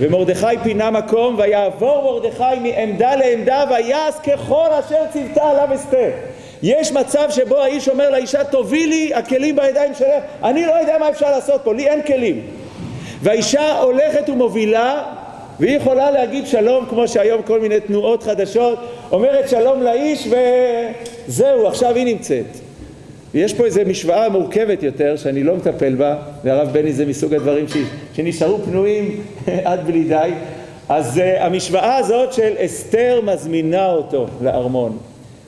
[0.00, 6.10] ומרדכי פינה מקום ויעבור מרדכי מעמדה לעמדה ויעש ככל אשר ציוותה עליו אסתר.
[6.62, 10.24] יש מצב שבו האיש אומר לאישה תובילי הכלים בידיים שלך.
[10.42, 12.40] אני לא יודע מה אפשר לעשות פה לי אין כלים.
[13.22, 15.02] והאישה הולכת ומובילה
[15.60, 18.78] והיא יכולה להגיד שלום כמו שהיום כל מיני תנועות חדשות
[19.12, 20.28] אומרת שלום לאיש
[21.28, 22.63] וזהו עכשיו היא נמצאת
[23.34, 27.68] ויש פה איזו משוואה מורכבת יותר שאני לא מטפל בה והרב בני זה מסוג הדברים
[27.68, 27.76] ש...
[28.14, 29.20] שנשארו פנויים
[29.64, 30.30] עד בלי די
[30.88, 34.98] אז uh, המשוואה הזאת של אסתר מזמינה אותו לארמון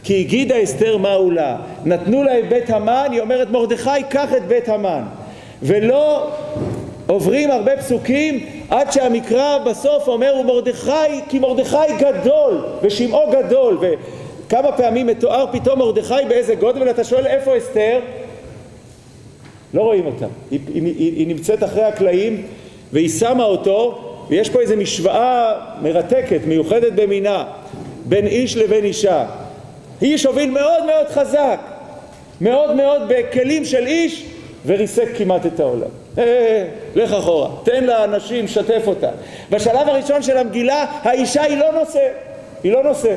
[0.07, 1.57] כי הגידה אסתר מהו לה.
[1.85, 5.03] נתנו לה את בית המן, היא אומרת מרדכי קח את בית המן.
[5.63, 6.31] ולא
[7.07, 13.79] עוברים הרבה פסוקים עד שהמקרא בסוף אומר ומרדכי כי מרדכי גדול ושמעו גדול
[14.47, 18.01] וכמה פעמים מתואר פתאום מרדכי באיזה גודל ואתה שואל איפה אסתר?
[19.75, 22.47] לא רואים אותה, היא, היא, היא, היא נמצאת אחרי הקלעים
[22.93, 27.45] והיא שמה אותו ויש פה איזו משוואה מרתקת, מיוחדת במינה
[28.05, 29.27] בין איש לבין אישה
[30.03, 31.59] איש הוביל מאוד מאוד חזק,
[32.41, 34.27] מאוד מאוד בכלים של איש,
[34.67, 35.89] וריסק כמעט את העולם.
[36.19, 39.11] אה, אה, אה, לך אחורה, תן לאנשים, שתף אותה.
[39.51, 42.09] בשלב הראשון של המגילה, האישה היא לא נושא,
[42.65, 43.17] היא לא נושא.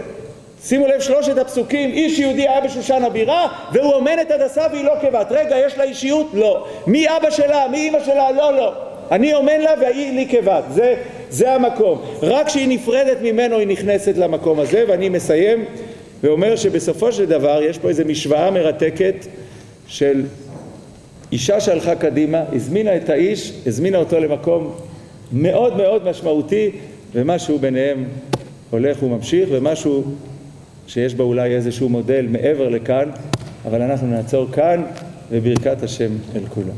[0.63, 4.93] שימו לב שלושת הפסוקים, איש יהודי היה בשושן הבירה והוא אומן את הדסה והיא לא
[5.01, 5.27] כבת.
[5.31, 6.27] רגע, יש לה אישיות?
[6.33, 6.67] לא.
[6.87, 7.67] מי אבא שלה?
[7.71, 8.31] מי אימא שלה?
[8.31, 8.73] לא, לא.
[9.11, 10.63] אני אומן לה והיא לי כבת.
[10.73, 10.95] זה,
[11.29, 12.01] זה המקום.
[12.21, 15.65] רק כשהיא נפרדת ממנו היא נכנסת למקום הזה ואני מסיים.
[16.23, 19.25] ואומר שבסופו של דבר יש פה איזו משוואה מרתקת
[19.87, 20.23] של
[21.31, 24.75] אישה שהלכה קדימה, הזמינה את האיש, הזמינה אותו למקום
[25.31, 26.71] מאוד מאוד משמעותי
[27.13, 28.05] ומשהו ביניהם
[28.69, 30.03] הולך וממשיך ומשהו
[30.89, 33.09] שיש בו אולי איזשהו מודל מעבר לכאן
[33.65, 34.83] אבל אנחנו נעצור כאן
[35.31, 36.75] וברכת השם אל כולם